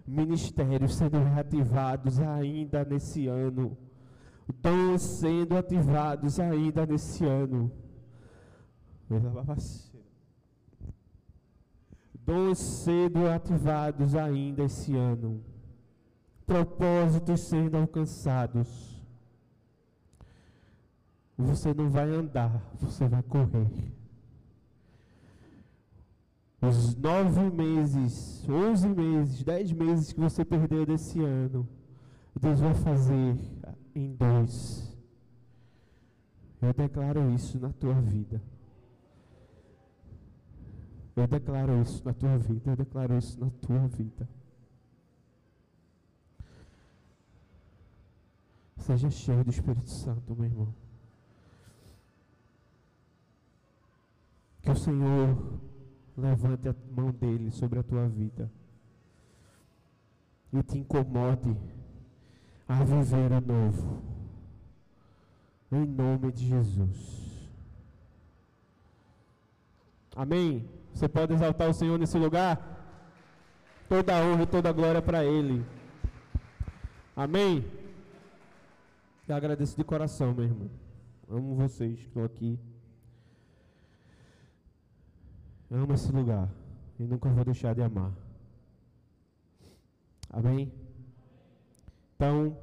Ministérios 0.07 0.95
sendo 0.95 1.19
reativados 1.19 2.21
ainda 2.21 2.85
nesse 2.85 3.27
ano. 3.27 3.77
Dons 4.63 5.03
sendo 5.03 5.57
ativados 5.57 6.39
ainda 6.39 6.87
nesse 6.87 7.25
ano 7.25 7.73
Dons 12.15 12.59
cedo 12.59 13.27
ativados 13.27 14.15
ainda 14.15 14.63
esse 14.65 14.95
ano. 14.95 15.43
Propósitos 16.47 17.41
sendo 17.41 17.77
alcançados. 17.77 19.01
Você 21.37 21.75
não 21.75 21.91
vai 21.91 22.09
andar, 22.09 22.63
você 22.81 23.09
vai 23.09 23.23
correr. 23.23 23.69
Os 26.63 26.95
nove 26.95 27.51
meses, 27.51 28.47
onze 28.49 28.89
meses, 28.89 29.43
dez 29.43 29.73
meses 29.73 30.13
que 30.13 30.21
você 30.21 30.45
perdeu 30.45 30.85
desse 30.85 31.19
ano, 31.21 31.67
Deus 32.39 32.61
vai 32.61 32.75
fazer 32.75 33.37
em 33.95 34.15
dois. 34.15 34.95
Eu 36.61 36.75
declaro 36.75 37.33
isso 37.33 37.59
na 37.59 37.73
tua 37.73 37.95
vida. 37.95 38.41
Eu 41.17 41.27
declaro 41.27 41.83
isso 41.83 42.05
na 42.05 42.13
tua 42.13 42.39
vida, 42.39 42.71
eu 42.71 42.77
declaro 42.77 43.19
isso 43.19 43.39
na 43.41 43.51
tua 43.51 43.87
vida. 43.89 44.29
Seja 48.79 49.11
cheio 49.11 49.45
do 49.45 49.51
Espírito 49.51 49.89
Santo, 49.89 50.35
meu 50.35 50.47
irmão. 50.47 50.75
Que 54.63 54.71
o 54.71 54.77
Senhor 54.77 55.61
levante 56.17 56.69
a 56.69 56.75
mão 56.95 57.11
dele 57.11 57.51
sobre 57.51 57.79
a 57.79 57.83
tua 57.83 58.09
vida 58.09 58.51
e 60.53 60.63
te 60.63 60.79
incomode 60.79 61.57
a 62.69 62.85
viver 62.85 63.33
o 63.33 63.41
novo. 63.41 64.03
Em 65.73 65.87
nome 65.87 66.33
de 66.33 66.49
Jesus. 66.49 67.49
Amém. 70.17 70.80
Você 70.95 71.09
pode 71.09 71.32
exaltar 71.32 71.68
o 71.68 71.74
Senhor 71.74 71.99
nesse 71.99 72.18
lugar? 72.18 72.59
Toda 73.88 74.16
a 74.16 74.22
honra 74.22 74.43
e 74.43 74.47
toda 74.47 74.68
a 74.68 74.72
glória 74.72 75.03
para 75.03 75.24
Ele. 75.24 75.64
Amém? 77.16 77.64
Eu 79.26 79.34
agradeço 79.36 79.76
de 79.76 79.84
coração, 79.84 80.34
meu 80.34 80.45
irmão. 80.45 80.70
Amo 81.28 81.55
vocês 81.55 81.99
que 82.01 82.07
estão 82.07 82.24
aqui. 82.24 82.59
amo 85.70 85.95
esse 85.95 86.11
lugar. 86.11 86.49
E 86.99 87.05
nunca 87.05 87.28
vou 87.28 87.45
deixar 87.45 87.74
de 87.74 87.82
amar. 87.82 88.12
Amém? 90.28 90.72
Então. 92.16 92.57